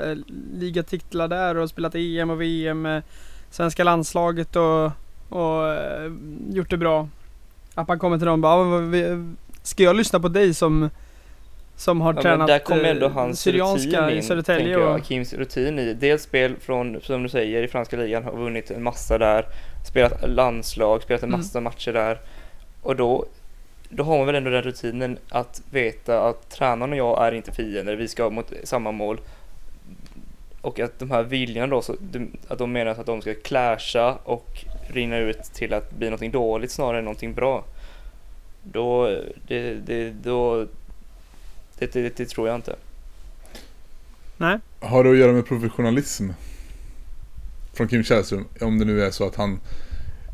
[0.04, 0.16] eh,
[0.54, 3.02] ligatitlar där och spelat EM och VM med
[3.50, 4.90] svenska landslaget och,
[5.28, 6.12] och eh,
[6.50, 7.08] gjort det bra.
[7.78, 10.54] Att man kommer till dem och bara, "Ja, vad vi- ska jag lyssna på dig
[10.54, 10.90] som
[11.76, 14.80] som har Ja, tränat där kommer eh, ändå hans Syrianska rutin i in, Södertälje tänker
[14.80, 14.94] jag.
[15.00, 15.94] och Kims rutin i.
[15.94, 19.46] Dels spel från, som du säger, i franska ligan, har vunnit en massa där.
[19.88, 21.40] Spelat landslag, spelat en Mm.
[21.40, 22.18] massa matcher där.
[22.82, 23.24] Och då,
[23.88, 27.52] då har man väl ändå den rutinen att veta att tränaren och jag är inte
[27.52, 29.20] fiender, vi ska mot samma mål.
[30.60, 31.94] Och att de här viljorna då, så,
[32.48, 36.70] att de menar att de ska clasha och rinna ut till att bli någonting dåligt
[36.70, 37.64] snarare än någonting bra.
[38.62, 39.06] Då,
[39.46, 40.66] det, det, då,
[41.78, 42.76] det, det, det tror jag inte.
[44.36, 44.58] Nej.
[44.80, 46.30] Har det att göra med professionalism?
[47.72, 48.44] Från Kim Källström?
[48.60, 49.60] Om det nu är så att han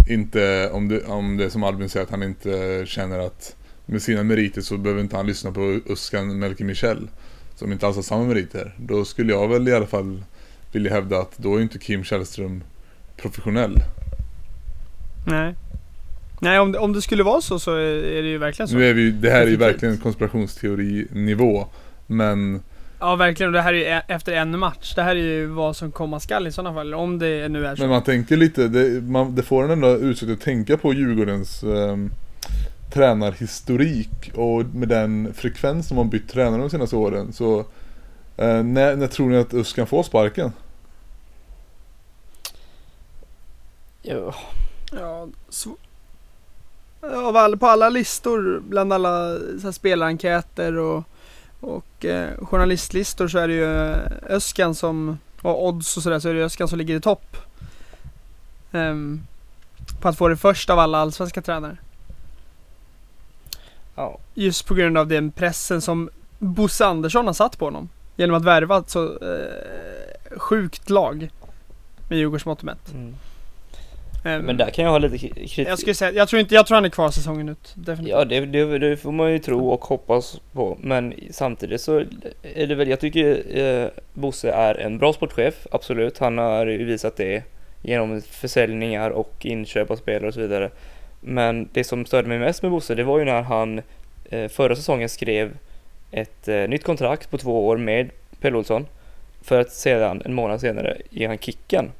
[0.08, 4.02] inte, om det, om det är som Albin säger att han inte känner att med
[4.02, 7.08] sina meriter så behöver inte han lyssna på Uskan Melker Michel
[7.54, 8.74] som inte alls har samma meriter.
[8.78, 10.24] Då skulle jag väl i alla fall
[10.72, 12.64] vilja hävda att då är inte Kim Källström
[13.16, 13.82] professionell.
[15.24, 15.54] Nej.
[16.40, 18.76] Nej om det, om det skulle vara så så är, det ju verkligen så.
[18.76, 21.66] Nu är vi, det här är ju verkligen konspirationsteorinivå.
[22.06, 22.62] Men
[23.00, 24.94] Ja verkligen och det här är ju e- efter en match.
[24.94, 26.94] Det här är ju vad som komma skall i sådana fall.
[26.94, 27.82] Om det nu är så.
[27.82, 31.62] Men man tänker lite, det, man, det får en ändå utsikt att tänka på Djurgårdens
[31.62, 32.10] ehm,
[32.92, 37.58] tränarhistorik och med den frekvens som man bytt tränare de senaste åren så
[38.36, 40.52] eh, när, när tror ni att Usk kan få sparken?
[44.02, 44.34] Ja,
[45.00, 45.28] Ja,
[47.04, 51.04] av all, på alla listor, bland alla så här, spelarenkäter och,
[51.60, 53.96] och eh, journalistlistor så är det ju eh,
[54.28, 57.36] Öskan som, och odds och sådär, så är det Öskan som ligger i topp.
[58.72, 59.22] Ehm,
[60.00, 61.76] på att få det först av alla allsvenska tränare.
[63.94, 67.88] ja, Just på grund av den pressen som Bosse Andersson har satt på honom.
[68.16, 71.30] Genom att värva ett så eh, sjukt lag
[72.08, 72.92] med Djurgårds mått mätt.
[72.92, 73.14] mm.
[74.24, 75.58] Ehm, Men där kan jag ha lite kritik.
[75.58, 77.72] jag skulle säga, jag tror inte, jag tror han är kvar säsongen ut.
[77.74, 78.12] Definitivt.
[78.18, 80.78] Ja, det, det, det får man ju tro och hoppas på.
[80.80, 82.04] Men samtidigt så
[82.42, 86.18] är det väl, jag tycker eh, Bosse är en bra sportchef, absolut.
[86.18, 87.42] Han har ju visat det
[87.82, 90.70] genom försäljningar och inköp av spelare och så vidare.
[91.20, 93.82] Men det som störde mig mest med Bosse, det var ju när han
[94.30, 95.56] eh, förra säsongen skrev
[96.10, 98.10] ett eh, nytt kontrakt på två år med
[98.40, 98.86] Pelle Olsson.
[99.42, 101.92] För att sedan, en månad senare, ge han kicken.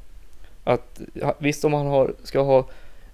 [0.64, 1.00] Att
[1.38, 2.58] visst, om han har, ska ha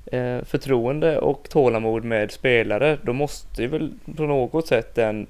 [0.07, 5.27] eh, förtroende och tålamod med spelare, då måste ju väl på något sätt den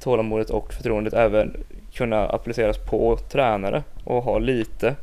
[0.00, 1.56] tålamodet och förtroendet även
[1.92, 4.94] kunna appliceras på tränare och ha lite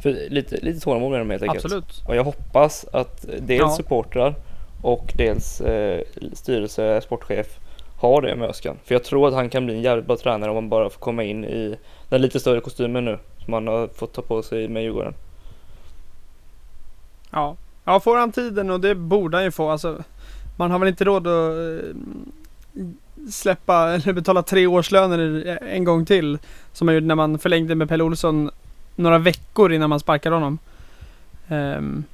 [0.00, 1.64] för lite, lite tålamod med dem helt enkelt.
[1.64, 2.02] Absolut.
[2.08, 3.68] Och jag hoppas att dels Ja.
[3.70, 4.34] supportrar
[4.82, 6.00] och dels eh,
[6.32, 7.58] styrelse, sportchef
[8.00, 8.76] har det med Öskan.
[8.84, 11.00] För jag tror att han kan bli en jävligt bra tränare om han bara får
[11.00, 11.76] komma in i
[12.08, 15.14] den lite större kostymen nu som han har fått ta på sig med Djurgården.
[17.30, 17.56] Ja.
[17.84, 19.70] ja, får han tiden och det borde han ju få.
[19.70, 20.02] Alltså,
[20.56, 22.82] man har väl inte råd att eh,
[23.30, 26.38] släppa eller betala tre årslöner en gång till.
[26.72, 28.50] Som man gjorde när man förlängde med Pelle Olsson
[28.96, 30.58] några veckor innan man sparkade honom.
[31.48, 32.04] Ehm, um,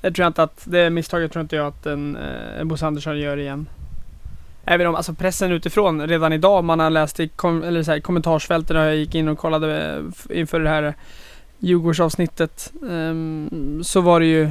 [0.00, 2.86] det tror jag inte att, det misstaget tror inte jag att en, eh, en Bosse
[2.86, 3.66] Andersson gör igen.
[4.64, 8.00] Även om alltså pressen utifrån redan idag, man har läst i kom, eller så här,
[8.00, 10.94] kommentarsfälten och jag gick in och kollade eh, inför det här
[11.58, 12.72] Djurgårdsavsnittet.
[12.82, 14.50] Um, så var det ju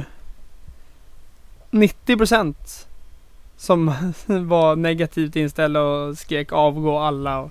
[1.70, 2.54] 90%
[3.56, 3.86] som
[4.26, 7.38] var negativt inställda och skrek avgå alla.
[7.38, 7.50] Och,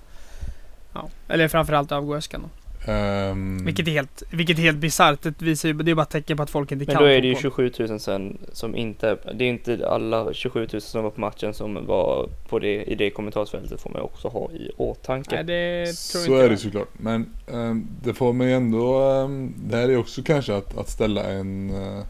[0.94, 2.50] ja, eller framförallt avgå Öskan.
[2.86, 5.22] Ehm, Vilket är helt, vilket är helt bisarrt.
[5.22, 7.22] Det visar ju, det är bara tecken på att folk inte Men kan då är
[7.22, 7.72] det ju fotboll.
[7.72, 11.54] 27 000 sen som inte, det är inte alla 27 000 som var på matchen
[11.54, 15.36] som var på det, i det kommentarsfältet får man också ha i åtanke.
[15.36, 16.90] Nej, det tror så inte är det såklart.
[16.98, 21.24] Men ehm, det får mig ändå, um, det här är också kanske att, att ställa
[21.24, 22.04] en eh,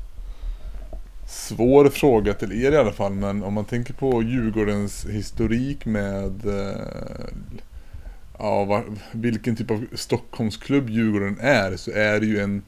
[1.28, 3.14] svår fråga till er i alla fall.
[3.14, 7.26] Men om man tänker på Djurgårdens historik med eh,
[8.40, 12.64] ja, var, vilken typ av Stockholmsklubb Djurgården är så är det ju en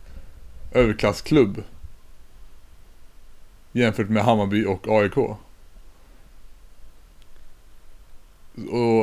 [0.71, 1.63] överklassklubb.
[3.71, 5.17] Jämfört med Hammarby och AIK.
[5.17, 5.37] Och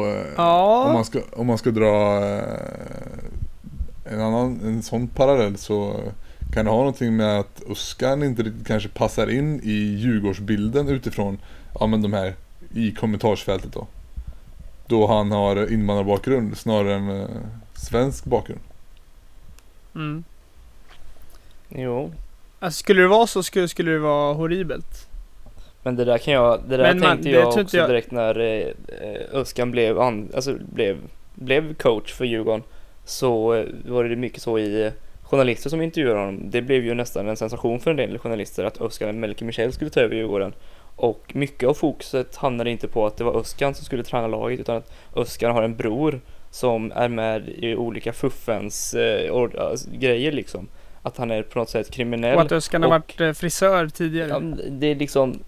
[0.07, 3.19] eh, om, Ja, man ska, om man ska dra eh,
[4.05, 6.01] en annan en sån parallell så
[6.55, 11.39] kan det ha någonting med att Uskan inte riktigt kanske passar in i Djurgårdsbilden utifrån
[11.81, 12.35] ja, men de här
[12.75, 13.87] i kommentarsfältet då.
[14.89, 17.27] Då han har invandrarbakgrund snarare än eh,
[17.75, 18.61] svensk bakgrund.
[19.95, 20.25] mm.
[21.69, 22.13] Jo,
[22.61, 25.09] alltså, skulle det vara så skulle, skulle det vara horribelt.
[25.83, 28.11] men det där kan jag, det där Men man- tänkte det jag också jag- direkt
[28.11, 28.67] när eh,
[29.03, 30.97] eh, Öskan blev, an, alltså blev,
[31.35, 32.63] blev coach för Djurgården.
[33.05, 36.51] Så eh, var det mycket så i eh, journalister som intervjuade honom.
[36.51, 39.91] Det blev ju nästan en sensation för en del journalister att Öskan Melker Michel skulle
[39.91, 40.53] ta över Djurgården.
[40.99, 44.61] Och mycket av fokuset hamnade inte på att det var Öskan som skulle träna laget
[44.61, 49.91] utan att Öskan har en bror som är med i olika fuffens eh, or, alltså,
[49.93, 50.69] grejer liksom.
[51.03, 52.37] Att han är på något sätt kriminell.
[52.37, 54.29] Och att Öskan har varit eh, frisör tidigare.
[54.29, 55.39] Ja, det är liksom,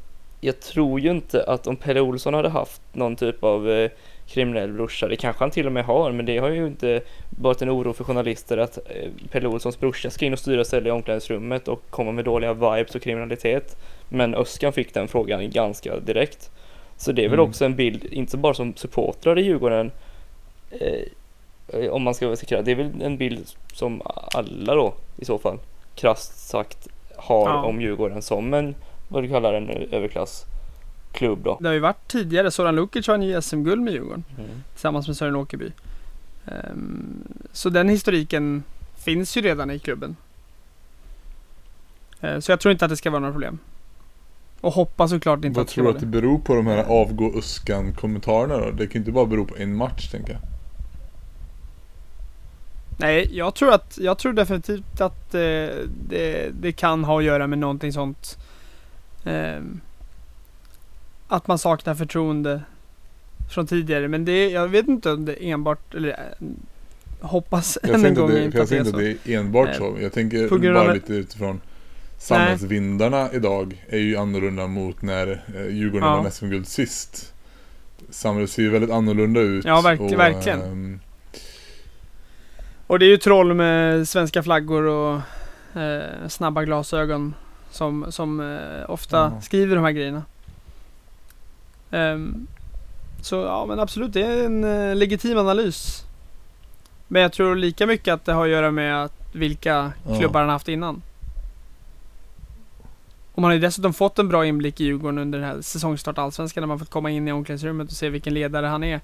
[0.40, 3.90] jag tror ju inte att om Pelle Olsson hade haft någon typ av eh,
[4.30, 7.00] kriminell brorsa, det kanske han till och med har, men det har ju inte
[7.40, 10.88] varit en oro för journalister att eh, Pelle Olssons brorsa ska in och styra ställe
[10.88, 13.76] i omklädningsrummet och komma med dåliga vibes och kriminalitet.
[14.08, 16.50] Men Öskan fick den frågan ganska direkt.
[16.96, 17.48] Så det är väl Mm.
[17.50, 19.90] också en bild, inte bara som supportrar i Djurgården,
[20.70, 24.02] eh, om man ska vara säker, det är väl en bild som
[24.34, 25.58] alla då i så fall,
[25.94, 27.62] krasst sagt, har Ja.
[27.62, 28.74] om Djurgården som en,
[29.08, 29.70] vad du kallar en
[31.14, 31.58] överklassklubb då.
[31.60, 32.50] Det har ju varit tidigare.
[32.50, 34.50] Soran Lukic vann ju SM-guld med Djurgården Mm.
[34.72, 35.72] tillsammans med Sören Åkerby.
[36.46, 38.62] Ehm, så den historiken
[38.98, 40.16] finns ju redan i klubben.
[42.20, 43.58] Eh, så jag tror inte att det ska vara några problem.
[44.60, 46.84] Och hoppas såklart inte Vad att det tror du att det beror på de här
[46.84, 48.70] avgå Uskan kommentarerna då?
[48.70, 50.40] Det kan ju inte bara bero på en match tänker jag.
[52.98, 55.40] Nej, jag tror att jag tror definitivt att eh,
[56.08, 58.38] det, det kan ha att göra med någonting sånt.
[59.24, 59.80] Ehm,
[61.30, 62.60] att man saknar förtroende
[63.54, 64.08] från tidigare.
[64.08, 66.46] Men det, jag vet inte om det enbart, eller eh,
[67.20, 69.74] hoppas Jag än en gång det, inte jag är inte att det är enbart Eh,
[69.74, 69.96] så.
[70.00, 71.60] Jag tänker bara av- lite utifrån
[72.18, 76.16] samhällsvindarna idag är ju annorlunda mot när eh, Djurgården Ja.
[76.22, 77.32] vann SM-guld sist.
[78.10, 79.64] Samhället ser ju väldigt annorlunda ut.
[79.64, 80.60] Ja, verk- verkligen.
[80.62, 81.00] ehm,
[82.86, 85.20] Och det är ju troll med svenska flaggor och
[85.80, 87.34] eh, snabba glasögon
[87.70, 89.40] som, som eh, ofta Ja.
[89.40, 90.22] skriver de här grejerna.
[91.90, 92.46] Ehm,
[93.22, 96.04] så ja men absolut, det är en eh, legitim analys.
[97.08, 100.18] Men jag tror lika mycket att det har att göra med att vilka Ja.
[100.18, 101.02] klubbar han haft innan.
[103.32, 106.18] Och man har ju dessutom fått en bra inblick i Djurgården under den här säsongstart
[106.18, 109.00] Allsvenskan när man fått komma in i omklädningsrummet och se vilken ledare han är.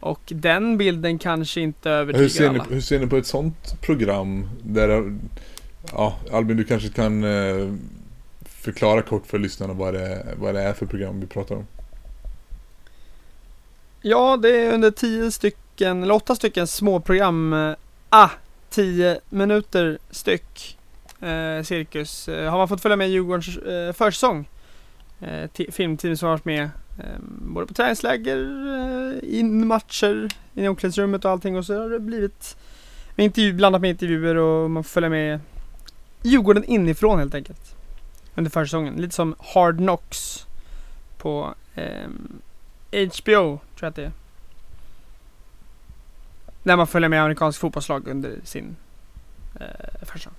[0.00, 2.64] Och den bilden kanske inte hur, övertygar ser ni, alla.
[2.70, 4.48] hur ser ni på ett sånt program?
[4.62, 5.18] Där,
[5.92, 7.74] ja, Albin du kanske kan eh,
[8.44, 11.66] förklara kort för lyssnarna vad det, vad det är för program vi pratar om.
[14.04, 17.52] Ja, det är under tio stycken, eller åtta stycken småprogram.
[17.52, 17.74] Eh,
[18.08, 18.30] ah,
[18.70, 20.78] tio minuter styck.
[21.20, 22.28] Eh, cirkus.
[22.28, 24.48] Eh, har man fått följa med Djurgårdens eh, försäsong.
[25.20, 26.62] Eh, filmteam som har varit med
[26.98, 28.38] eh, både på träningsläger,
[29.22, 31.56] eh, in matcher, i omklädningsrummet och allting.
[31.56, 32.56] Och så har det blivit
[33.16, 35.40] med intervju, blandat med intervjuer och man får följa med
[36.22, 37.76] Djurgården inifrån helt enkelt.
[38.34, 38.94] Under försäsongen.
[38.94, 40.46] Lite som Hard Knocks
[41.18, 42.40] på ehm,
[42.92, 44.12] HBO, tror jag att det är.
[46.62, 48.76] När man följer med amerikansk fotbollslag under sin
[49.60, 49.66] eh,
[50.06, 50.32] försäsong.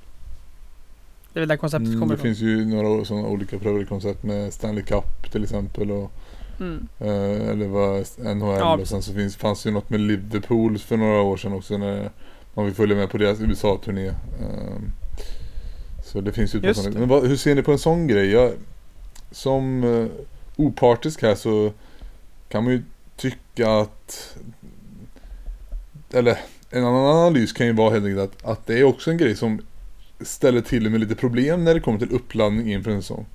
[1.33, 2.23] Det är väl där konceptet Mm, kommer det ifrån.
[2.35, 6.11] finns ju några sådana olika prövade koncept med Stanley Cup till exempel och
[6.59, 6.87] Mm.
[6.99, 8.05] eh, eller vad
[8.37, 11.53] NHL Ja, och sen så finns, fanns ju något med Liverpool för några år sedan
[11.53, 12.09] också när
[12.53, 14.07] man vill följa med på deras USA-turné.
[14.07, 14.91] Ehm,
[16.05, 16.93] så det finns ju ett sådana.
[16.93, 16.99] det.
[16.99, 18.31] Men vad, hur ser ni på en sån grej?
[18.31, 18.51] Jag,
[19.31, 20.07] som uh,
[20.55, 21.71] opartisk här så
[22.49, 22.83] kan man ju
[23.15, 24.37] tycka att
[26.13, 26.37] eller
[26.69, 29.35] en annan analys kan ju vara helt enkelt att, att det är också en grej
[29.35, 29.61] som
[30.21, 33.25] ställer till med lite problem när det kommer till uppladdning inför en säsong.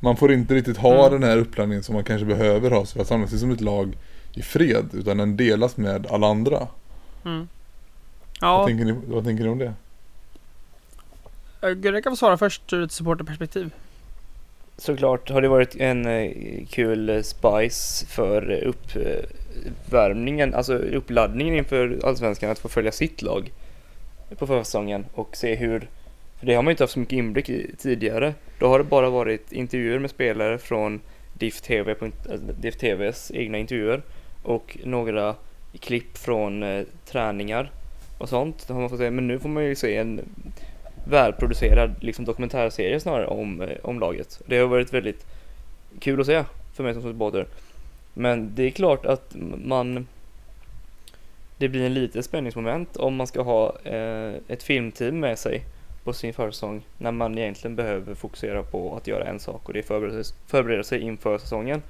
[0.00, 1.20] Man får inte riktigt ha Mm.
[1.20, 3.96] den här uppladdningen som man kanske behöver ha för att samla sig som ett lag
[4.34, 6.68] i fred utan den delas med alla andra.
[7.24, 7.48] Mm.
[8.40, 9.74] Vad, Ja, tänker ni, vad tänker ni om det?
[11.74, 13.70] Gurra kan få svara först ur ett supporterperspektiv.
[14.78, 16.32] Såklart har det varit en eh,
[16.70, 23.52] kul spice för uppvärmningen, alltså uppladdningen inför Allsvenskan att få följa sitt lag
[24.38, 25.88] på försäsongen och se hur,
[26.38, 28.34] för det har man ju inte haft så mycket inblick i tidigare.
[28.58, 31.00] Då har det bara varit intervjuer med spelare från
[31.32, 34.02] DIF, TV, eh, DIF TVs egna intervjuer
[34.42, 35.34] och några
[35.80, 37.70] klipp från eh, träningar
[38.18, 38.66] och sånt.
[38.66, 39.10] Det har man fått se.
[39.10, 40.20] Men nu får man ju se en
[41.08, 44.42] välproducerad liksom, dokumentärserie snarare om, eh, om laget.
[44.46, 45.26] Det har varit väldigt
[46.00, 47.46] kul att se för mig som supporter.
[48.14, 50.06] Men det är klart att man
[51.58, 55.62] det blir en liten spänningsmoment om man ska ha eh, ett filmteam med sig
[56.04, 59.78] på sin försäsong när man egentligen behöver fokusera på att göra en sak och det
[59.78, 61.82] är förbereda sig, förbereda sig inför säsongen.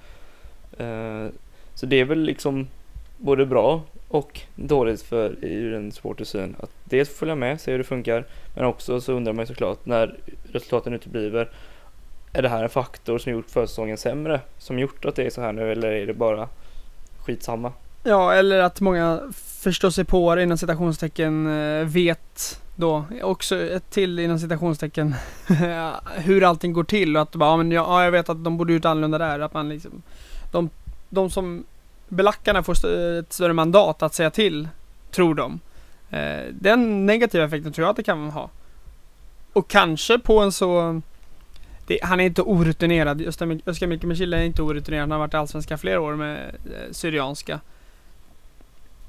[0.78, 1.26] Eh,
[1.74, 2.68] så det är väl liksom
[3.16, 7.78] både bra och dåligt för ur en supporters syn att dels följa med, se hur
[7.78, 10.14] det funkar men också så undrar man ju såklart när
[10.52, 11.50] resultaten utebliver
[12.32, 15.40] är det här en faktor som gjort försäsongen sämre som gjort att det är så
[15.40, 16.48] här nu eller är det bara
[17.18, 17.72] skitsamma?
[18.02, 23.90] Ja, eller att många förstår sig på det inom citationstecken eh, vet då också ett
[23.90, 25.14] till inom citationstecken
[26.16, 28.72] hur allting går till och att bara, ja, men ja, jag vet att de borde
[28.72, 29.40] gjort annorlunda där.
[29.40, 30.02] Att man liksom,
[30.52, 30.70] de,
[31.08, 31.64] de som
[32.08, 34.68] belackarna får st- ett större mandat att säga till,
[35.10, 35.60] tror de.
[36.10, 38.50] Eh, den negativa effekten tror jag att det kan ha.
[39.52, 41.00] Och kanske på en så
[41.86, 43.22] det, han är inte orutinerad.
[43.22, 45.00] Öskar Öskar Micke är inte orutinerad.
[45.00, 47.60] Han har varit i Allsvenskan flera år med eh, Syrianska.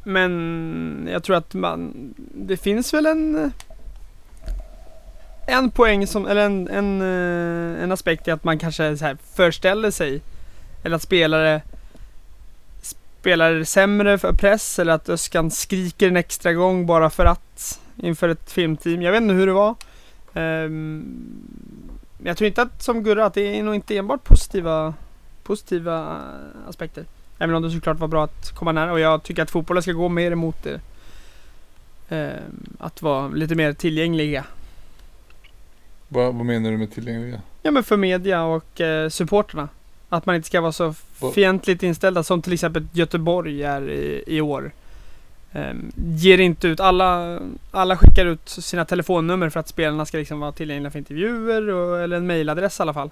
[0.04, 3.52] Men jag tror att man, det finns väl en
[5.48, 9.18] en poäng som, eller en, en, eh, en aspekt i att man kanske så här
[9.34, 10.22] förställer sig
[10.84, 11.62] eller att spelare
[13.28, 18.30] spelar sämre för press eller att Öskan skriker en extra gång bara för att inför
[18.30, 19.02] ett filmteam.
[19.02, 19.76] Jag vet inte hur det var.
[20.34, 21.06] Ehm,
[22.24, 24.94] jag tror inte att som Gurra att det är nog inte enbart positiva
[25.44, 26.22] positiva
[26.68, 27.06] aspekter.
[27.40, 29.92] Även om det såklart var bra att komma nära och jag tycker att fotbollen ska
[29.92, 30.80] gå mer emot det.
[32.10, 34.46] Ehm, att vara lite mer tillgängliga.
[36.08, 37.42] Vad, vad menar du med tillgängliga?
[37.64, 39.70] Ja men för media och eh, supporterna.
[40.10, 40.94] Att man inte ska vara så
[41.34, 44.72] fientligt inställda som till exempel Göteborg är i, i år.
[45.52, 47.40] Ehm, ger inte ut, alla,
[47.72, 52.00] alla skickar ut sina telefonnummer för att spelarna ska liksom vara tillgängliga för intervjuer och,
[52.00, 53.10] eller en mailadress i alla fall.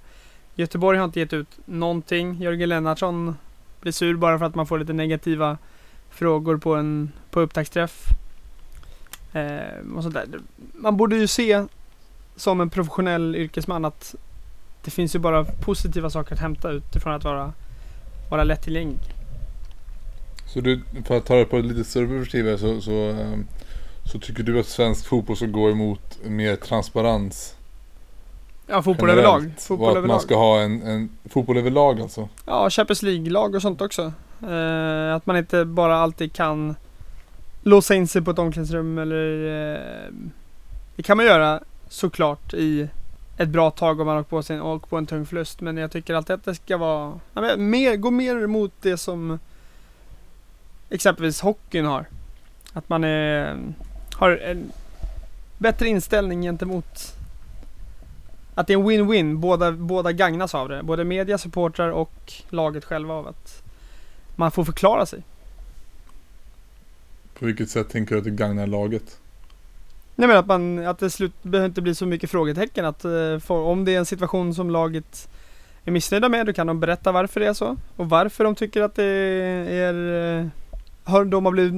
[0.56, 2.42] Göteborg har inte gett ut någonting.
[2.42, 3.36] Jörgen Lennartsson
[3.82, 5.58] blir sur bara för att man får lite negativa
[6.10, 8.06] frågor på en på upptaktsträff.
[9.34, 10.28] Ehm, och sånt där.
[10.74, 11.66] Man borde ju se
[12.36, 14.16] som en professionell yrkesman att
[14.84, 17.54] det finns ju bara positiva saker att hämta utifrån att vara,
[18.30, 19.00] vara lättillgänglig.
[20.46, 23.48] Så du, för att ta det på ett lite större perspektiv så, så, ehm,
[24.12, 27.56] så tycker du att svensk fotboll ska gå emot mer transparens?
[28.68, 29.28] Ja, fotboll generellt?
[29.36, 29.52] överlag.
[29.60, 30.22] Fotboll att man överlag.
[30.22, 32.30] ska ha en, en fotboll överlag alltså?
[32.46, 34.12] Ja, Champions League-lag och sånt också.
[34.48, 36.76] Eh, att man inte bara alltid kan
[37.64, 39.80] låsa in sig på ett omklädningsrum eller eh,
[40.96, 41.60] Det kan man göra
[41.90, 42.90] såklart i
[43.38, 45.62] ett bra tag om man åker på, sin, åker på en tung förlust.
[45.62, 48.98] Men jag tycker alltid att det ska vara ja, men mer, gå mer mot det
[48.98, 49.40] som
[50.90, 52.06] exempelvis hockeyn har.
[52.74, 53.58] Att man är,
[54.16, 54.72] har en
[55.58, 57.16] bättre inställning gentemot
[58.56, 59.38] att det är en win-win.
[59.38, 60.84] Båda, båda gagnas av det.
[60.84, 63.64] Både media, supportrar och laget själva av att
[64.36, 65.24] man får förklara sig.
[67.40, 69.20] På vilket sätt tänker du att det gagnar laget?
[70.16, 73.40] Nej men att man, att det slut, behöver inte bli så mycket frågetecken att eh,
[73.40, 75.30] för, om det är en situation som laget
[75.86, 77.78] är missnöjda med, då kan de berätta varför det är så.
[77.96, 80.48] Och varför de tycker att det är, eh,
[81.04, 81.74] har de har blivit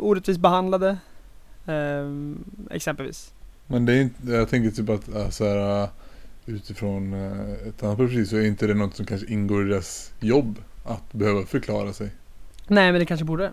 [0.00, 0.96] orättvist behandlade.
[1.66, 2.10] Eh,
[2.70, 3.32] exempelvis.
[3.66, 5.88] Men det är inte, jag tänker typ att äh, så här,
[6.46, 10.12] utifrån äh, ett annat perspektiv så är inte det något som kanske ingår i deras
[10.20, 12.10] jobb att behöva förklara sig.
[12.68, 13.52] Nej men det kanske borde.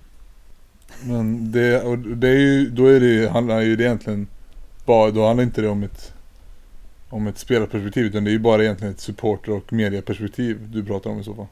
[1.03, 4.27] Men det, och det är ju, då är det, ju, handlar ju det egentligen
[4.85, 6.13] bara, då handlar inte det om ett
[7.09, 11.09] om ett spelarperspektiv utan det är ju bara egentligen ett supporter och mediaperspektiv du pratar
[11.09, 11.47] om i så fall.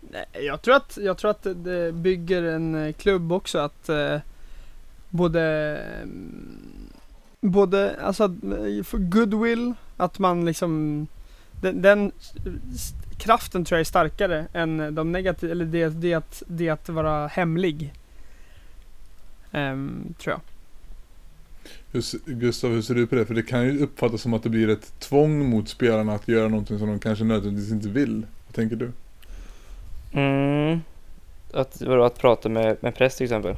[0.00, 4.16] Nej, jag tror att, jag tror att det- bygger en eh, klubb också att eh,
[5.10, 5.42] både
[6.02, 6.92] mm,
[7.40, 11.06] både alltså eh, för goodwill, att man liksom
[11.60, 12.12] den, den
[13.18, 17.26] kraften tror jag är starkare än de negativa, eller det, det, att, det att vara
[17.26, 17.92] hemlig.
[19.54, 20.40] Ehm, tror jag.
[21.92, 23.26] Hur, Gustav, hur ser du på det?
[23.26, 26.48] För det kan ju uppfattas som att det blir ett tvång mot spelarna att göra
[26.48, 28.26] någonting som de kanske nödvändigtvis inte vill.
[28.46, 28.92] Vad tänker du?
[30.12, 30.80] Mm.
[31.52, 33.56] Att, vadå, att prata med, med press till exempel.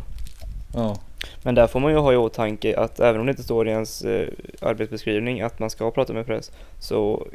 [0.74, 1.00] Ja.
[1.42, 3.70] Men där får man ju ha i åtanke att även om det inte står i
[3.70, 4.28] ens eh,
[4.60, 7.26] arbetsbeskrivning att man ska prata med press så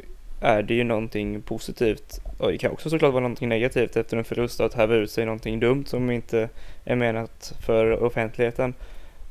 [0.42, 4.24] är det ju någonting positivt och det kan också såklart vara någonting negativt efter en
[4.24, 6.50] förlust att häva ut sig någonting dumt som inte
[6.86, 8.74] är menat för offentligheten.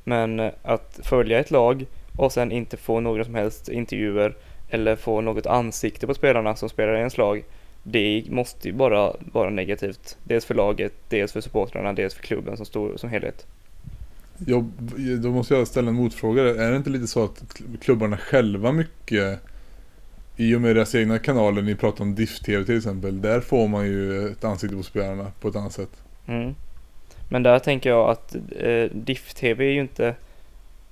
[0.05, 1.87] Men att följa ett lag
[2.17, 4.35] och sen inte få några som helst intervjuer
[4.71, 7.45] eller få något ansikte på spelarna som spelar i ens lag
[7.83, 10.17] det måste ju bara vara negativt.
[10.25, 13.47] Dels för laget, dels för supportrarna, dels för klubben som, stor, som helhet.
[14.47, 14.65] Jag,
[15.23, 16.43] då måste jag ställa en motfråga.
[16.43, 19.41] Är det inte lite så att klubbarna själva mycket
[20.41, 23.86] i och med deras egna kanaler, ni pratar om DIF-TV till exempel, där får man
[23.86, 26.03] ju ett ansikte på spelarna på ett annat sätt.
[26.26, 26.55] Mm.
[27.28, 30.14] Men där tänker jag att eh, DIF-TV är ju inte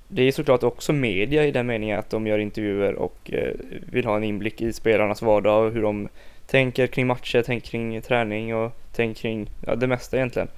[0.08, 3.52] det är såklart också media i den meningen att de gör intervjuer och eh,
[3.92, 6.08] vill ha en inblick i spelarnas vardag och hur de
[6.46, 10.48] tänker kring matcher, tänker kring träning och tänker kring ja, det mesta egentligen.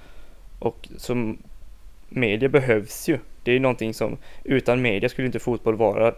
[0.59, 1.39] Och som
[2.09, 3.19] media behövs ju.
[3.45, 6.15] Det är ju någonting som utan media skulle inte fotboll vara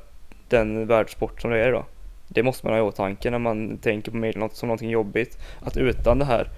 [0.49, 1.85] den världssport som det är idag.
[2.33, 5.39] Det måste man ha i åtanke när man tänker på media som någonting jobbigt.
[5.61, 6.49] Att utan det här,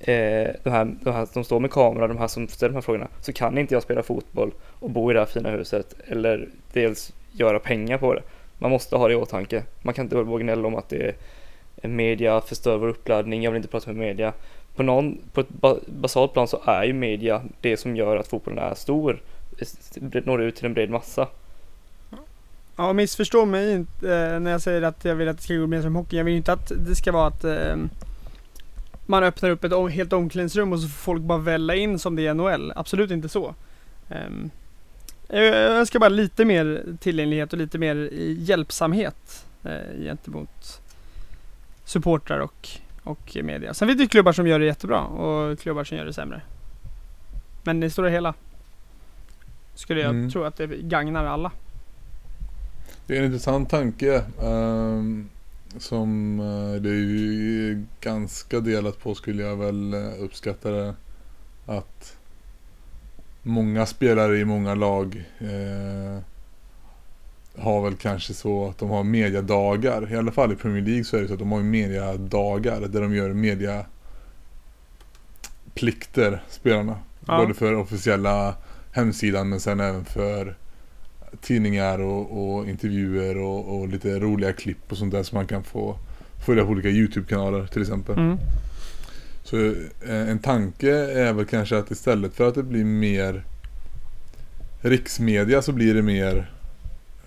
[0.00, 2.82] eh, de här, de här som står med kamera, de här som ställer de här
[2.82, 6.48] frågorna, så kan inte jag spela fotboll och bo i det här fina huset eller
[6.72, 8.22] dels göra pengar på det.
[8.58, 9.62] Man måste ha det i åtanke.
[9.82, 11.14] Man kan inte våga gnälla om att det
[11.82, 14.32] är media förstör vår uppladdning, jag vill inte prata med media.
[14.76, 15.48] På, någon, på ett
[15.86, 19.22] basalt plan så är ju media det som gör att fotbollen är stor,
[20.24, 21.26] når ut till en bred massa.
[22.78, 25.66] Ja, missförstå mig inte eh, när jag säger att jag vill att det ska gå
[25.66, 26.16] mer som hockey.
[26.16, 27.76] Jag vill inte att det ska vara att eh,
[29.06, 32.26] man öppnar upp ett helt omklädningsrum och så får folk bara välla in som det
[32.26, 32.72] är i NHL.
[32.76, 33.54] Absolut inte så.
[34.08, 34.50] Um,
[35.28, 38.08] jag önskar bara lite mer tillgänglighet och lite mer
[38.38, 40.80] hjälpsamhet eh, gentemot
[41.84, 42.68] supportrar och,
[43.04, 43.74] och media.
[43.74, 46.40] Sen finns det klubbar som gör det jättebra och klubbar som gör det sämre.
[47.64, 48.34] Men i det stora hela
[49.74, 50.30] skulle jag Mm.
[50.30, 51.52] tro att det gagnar alla.
[53.08, 54.24] Det är en intressant tanke.
[54.42, 55.28] ehm,
[55.78, 60.94] som eh, det är ju ganska delat på skulle jag väl eh, uppskatta det.
[61.66, 62.16] Att
[63.42, 66.18] många spelare i många lag eh,
[67.62, 70.12] har väl kanske så att de har mediadagar.
[70.12, 73.00] I alla fall i Premier League så är det så att de har mediadagar där
[73.00, 73.32] de gör
[75.74, 76.98] mediaplikter, spelarna.
[77.26, 77.36] Ja.
[77.36, 78.54] Både för officiella
[78.92, 80.56] hemsidan men sen även för
[81.40, 85.64] tidningar och, och intervjuer och, och lite roliga klipp och sånt där som man kan
[85.64, 85.98] få
[86.46, 88.18] följa på olika YouTube-kanaler till exempel.
[88.18, 88.38] Mm.
[89.42, 93.44] Så eh, en tanke är väl kanske att istället för att det blir mer
[94.80, 96.50] riksmedia så blir det mer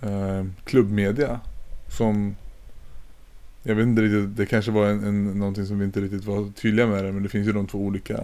[0.02, 1.40] eh, klubbmedia.
[1.88, 2.36] Som
[3.62, 6.52] jag vet inte riktigt, det kanske var en, en, någonting som vi inte riktigt var
[6.52, 8.20] tydliga med det men det finns ju de två olika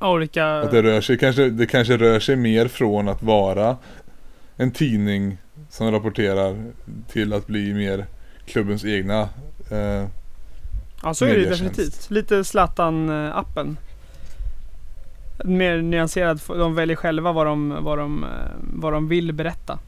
[0.00, 0.46] Olika...
[0.46, 3.76] Att det rör sig kanske, det kanske rör sig mer från att vara
[4.56, 5.38] en tidning
[5.70, 6.56] som rapporterar
[7.08, 8.06] till att bli mer
[8.46, 9.28] klubbens egna
[9.70, 10.06] eh,
[11.02, 12.10] Ja så är det definitivt.
[12.10, 13.76] Lite Zlatan-appen.
[15.44, 18.30] Mer nyanserad, de väljer själva vad de, vad de, eh,
[18.60, 19.78] vad de vill berätta.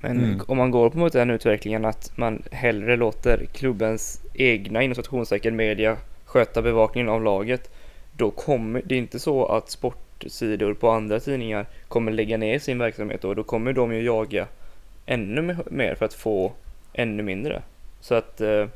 [0.00, 0.40] Men Mm.
[0.46, 4.96] om man går på mot den utvecklingen att man hellre låter klubbens egna inom
[5.56, 7.70] media sköta bevakningen av laget.
[8.22, 12.78] Då kommer det är inte så att sportsidor på andra tidningar kommer lägga ner sin
[12.78, 13.34] verksamhet då.
[13.34, 14.46] Då kommer de ju jaga
[15.06, 16.52] ännu mer för att få
[16.92, 17.62] ännu mindre.
[18.00, 18.66] Så att eh,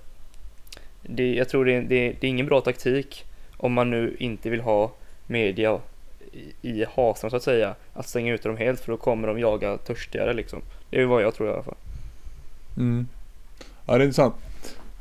[1.02, 3.24] det, jag tror det är, det, det är ingen bra taktik
[3.56, 4.92] om man nu inte vill ha
[5.26, 5.80] media
[6.32, 9.38] i, i hasan så att säga att stänga ut dem helt för då kommer de
[9.38, 10.62] jaga törstigare liksom.
[10.90, 11.78] Det är vad jag tror i alla fall.
[12.76, 13.08] Mm.
[13.86, 14.34] Ja, det är intressant.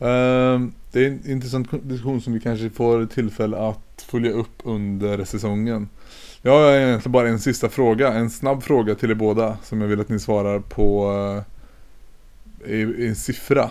[0.02, 5.26] Uh, det är en intressant diskussion som vi kanske får tillfälle att följa upp under
[5.26, 5.90] säsongen.
[6.42, 9.88] Jag har egentligen bara en sista fråga, en snabb fråga till er båda som jag
[9.88, 11.12] vill att ni svarar på
[12.66, 13.70] eh, i, i en siffra.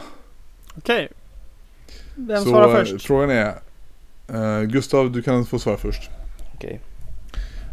[0.79, 1.09] Okej.
[2.14, 3.07] Vem Så svarar eh, först?
[3.07, 3.55] frågan är,
[4.29, 6.11] eh, Gustav du kan få svara först.
[6.55, 6.81] Okej.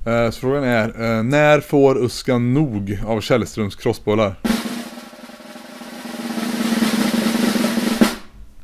[0.06, 0.88] Eh, så frågan är,
[1.18, 4.36] eh, när får Uskan nog av Källströms crossbollar?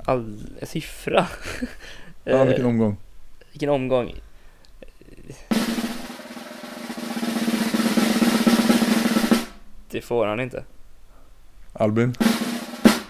[0.06, 1.28] All siffra.
[2.24, 2.98] Ja, Eh, vilken omgång?
[3.58, 4.14] Vilken omgång?
[9.90, 10.64] Det får han inte.
[11.74, 12.14] Albin?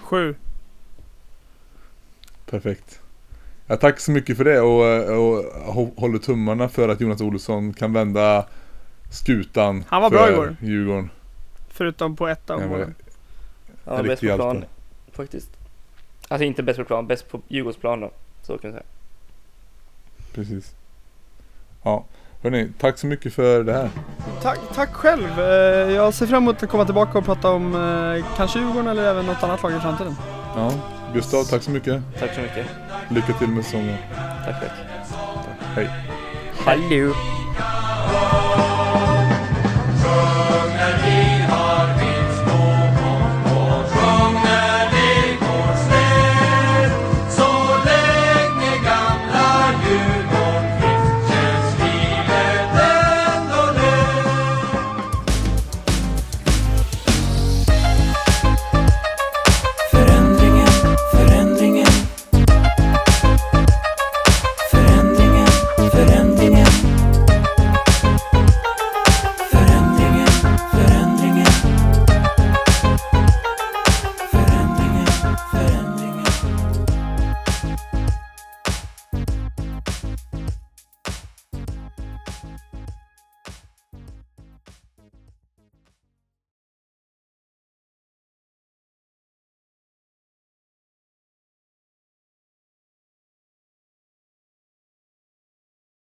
[0.02, 0.34] Sju.
[2.50, 3.00] Perfekt.
[3.66, 4.80] Ja, tack så mycket för det och,
[5.18, 5.44] och
[5.74, 8.46] hå- håller tummarna för att Jonas Olsson kan vända
[9.10, 10.56] skutan Han var för bra igår.
[10.60, 11.10] Djurgården.
[11.68, 12.94] Förutom på ett av Ja, målen.
[13.84, 14.64] Ja, bäst på plan
[15.12, 15.50] faktiskt.
[16.28, 18.10] Alltså inte bäst på plan, bäst på Djurgårdsplan då.
[18.42, 18.86] Så kan jag säga.
[20.34, 20.72] Precis.
[21.82, 22.04] Ja.
[22.42, 23.90] Hörni, tack så mycket för det här.
[24.42, 25.40] Tack, tack själv.
[25.40, 25.46] Eh,
[25.94, 29.26] Jag ser fram emot att komma tillbaka och prata om eh, kanske Djurgården eller även
[29.26, 30.14] något annat lag i framtiden.
[30.56, 30.72] Ja,
[31.14, 32.02] Gustav, tack så mycket.
[32.20, 32.66] Tack så mycket.
[33.10, 33.96] Lycka till med säsongen.
[34.44, 34.70] Tack, tack.
[35.74, 35.90] Hej.
[36.64, 37.14] Hallå!